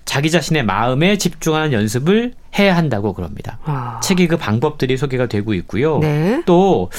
자기 0.05 0.31
자신의 0.31 0.65
마음에 0.65 1.17
집중하는 1.17 1.73
연습을 1.73 2.35
해야 2.59 2.77
한다고 2.77 3.13
그럽니다. 3.13 3.59
아. 3.65 4.01
책의 4.03 4.29
그 4.29 4.37
방법들이 4.37 4.97
소개가 4.97 5.27
되고 5.27 5.55
있고요. 5.55 5.99
네. 5.99 6.43
또 6.47 6.91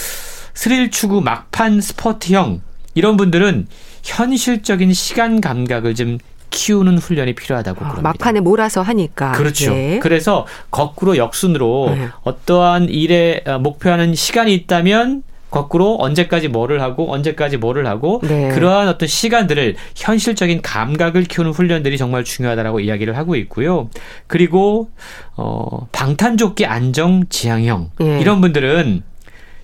스릴 0.54 0.92
추구 0.92 1.22
막판 1.22 1.82
스포트형 1.82 2.62
이런 2.96 3.18
분들은 3.18 3.68
현실적인 4.04 4.94
시간 4.94 5.42
감각을 5.42 5.96
좀 5.96 6.18
키우는 6.50 7.00
훈련이 7.00 7.34
필요하다고 7.34 7.78
아, 7.78 7.90
그럽니다. 7.90 8.10
막판에 8.10 8.40
몰아서 8.40 8.82
하니까. 8.82 9.32
그렇죠. 9.32 9.74
네. 9.74 10.00
그래서 10.00 10.46
거꾸로 10.70 11.18
역순으로 11.18 11.94
네. 11.96 12.10
어떠한 12.24 12.90
일에 12.90 13.44
어, 13.48 13.58
목표하는 13.58 14.14
시간이 14.14 14.54
있다면 14.54 15.24
거꾸로 15.54 15.98
언제까지 16.00 16.48
뭐를 16.48 16.82
하고 16.82 17.14
언제까지 17.14 17.58
뭐를 17.58 17.86
하고 17.86 18.20
네. 18.24 18.50
그러한 18.50 18.88
어떤 18.88 19.08
시간들을 19.08 19.76
현실적인 19.96 20.64
감각을 20.64 21.26
키우는 21.26 21.52
훈련들이 21.52 22.00
정말 22.00 22.24
중요하다라고 22.24 22.80
이야기를 22.80 23.16
하고 23.16 23.36
있고요. 23.36 23.88
그리고 24.26 24.90
어 25.38 25.86
방탄조끼 25.92 26.66
안정 26.66 27.26
지향형 27.30 27.92
네. 28.00 28.20
이런 28.20 28.42
분들은 28.42 29.04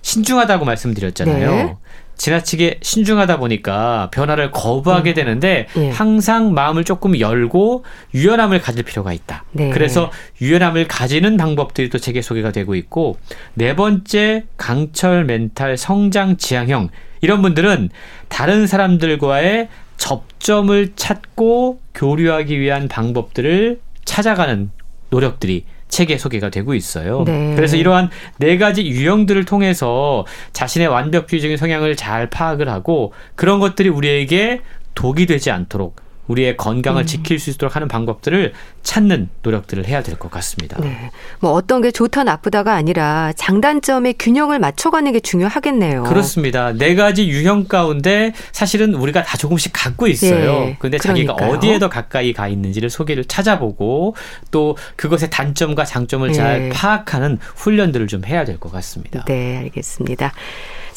신중하다고 0.02 0.64
말씀드렸잖아요. 0.64 1.50
네. 1.50 1.76
지나치게 2.20 2.80
신중하다 2.82 3.38
보니까 3.38 4.10
변화를 4.12 4.50
거부하게 4.50 5.12
음. 5.12 5.14
되는데 5.14 5.66
예. 5.78 5.88
항상 5.88 6.52
마음을 6.52 6.84
조금 6.84 7.18
열고 7.18 7.86
유연함을 8.14 8.60
가질 8.60 8.82
필요가 8.82 9.14
있다. 9.14 9.44
네. 9.52 9.70
그래서 9.70 10.10
유연함을 10.42 10.86
가지는 10.86 11.38
방법들이 11.38 11.88
또 11.88 11.96
책에 11.96 12.20
소개가 12.20 12.52
되고 12.52 12.74
있고 12.74 13.16
네 13.54 13.74
번째 13.74 14.44
강철 14.58 15.24
멘탈 15.24 15.78
성장 15.78 16.36
지향형 16.36 16.90
이런 17.22 17.40
분들은 17.40 17.88
다른 18.28 18.66
사람들과의 18.66 19.68
접점을 19.96 20.92
찾고 20.96 21.80
교류하기 21.94 22.60
위한 22.60 22.88
방법들을 22.88 23.80
찾아가는 24.04 24.70
노력들이 25.08 25.64
책에 25.90 26.16
소개가 26.16 26.48
되고 26.50 26.74
있어요. 26.74 27.24
네. 27.26 27.54
그래서 27.54 27.76
이러한 27.76 28.10
네 28.38 28.56
가지 28.56 28.86
유형들을 28.86 29.44
통해서 29.44 30.24
자신의 30.52 30.88
완벽주의적인 30.88 31.56
성향을 31.56 31.96
잘 31.96 32.30
파악을 32.30 32.68
하고 32.68 33.12
그런 33.34 33.60
것들이 33.60 33.88
우리에게 33.88 34.62
독이 34.94 35.26
되지 35.26 35.50
않도록 35.50 35.96
우리의 36.30 36.56
건강을 36.56 37.02
음. 37.02 37.06
지킬 37.06 37.38
수 37.40 37.50
있도록 37.50 37.74
하는 37.76 37.88
방법들을 37.88 38.52
찾는 38.82 39.28
노력들을 39.42 39.86
해야 39.86 40.02
될 40.02 40.16
것 40.16 40.30
같습니다. 40.30 40.78
네. 40.80 41.10
뭐 41.40 41.52
어떤 41.52 41.80
게 41.82 41.90
좋다 41.90 42.24
나쁘다가 42.24 42.74
아니라 42.74 43.32
장단점의 43.36 44.14
균형을 44.18 44.58
맞춰가는 44.58 45.10
게 45.12 45.20
중요하겠네요. 45.20 46.04
그렇습니다. 46.04 46.72
네 46.72 46.94
가지 46.94 47.28
유형 47.28 47.66
가운데 47.66 48.32
사실은 48.52 48.94
우리가 48.94 49.22
다 49.24 49.36
조금씩 49.36 49.72
갖고 49.74 50.06
있어요. 50.06 50.52
네. 50.52 50.76
근데 50.78 50.98
자기가 50.98 51.34
어디에 51.34 51.78
더 51.78 51.88
가까이 51.88 52.32
가 52.32 52.48
있는지를 52.48 52.90
소개를 52.90 53.24
찾아보고 53.24 54.14
또 54.50 54.76
그것의 54.96 55.30
단점과 55.30 55.84
장점을 55.84 56.28
네. 56.28 56.34
잘 56.34 56.68
파악하는 56.70 57.38
훈련들을 57.56 58.06
좀 58.06 58.24
해야 58.24 58.44
될 58.44 58.60
것 58.60 58.70
같습니다. 58.72 59.24
네, 59.26 59.56
알겠습니다. 59.58 60.32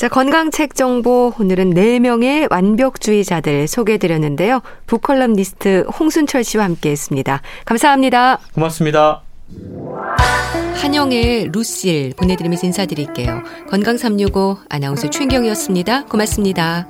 자, 0.04 0.10
건강책 0.10 0.76
정보 0.76 1.34
오늘은 1.40 1.76
4명의 1.76 2.52
완벽주의자들 2.52 3.70
소개해드렸는데요. 3.70 4.60
북컬럼니스트 4.86 5.86
홍순철 5.98 6.44
씨와 6.44 6.66
함께 6.66 6.92
했습니다. 6.92 7.42
감사합니다. 7.64 8.40
고맙습니다. 8.54 9.22
한영의 10.76 11.52
루실 11.54 12.16
보내드리면서 12.18 12.68
인사드릴게요. 12.68 13.44
건강365 13.70 14.58
아나운서 14.68 15.10
최인경이었습니다. 15.10 16.08
고맙습니다. 16.08 16.86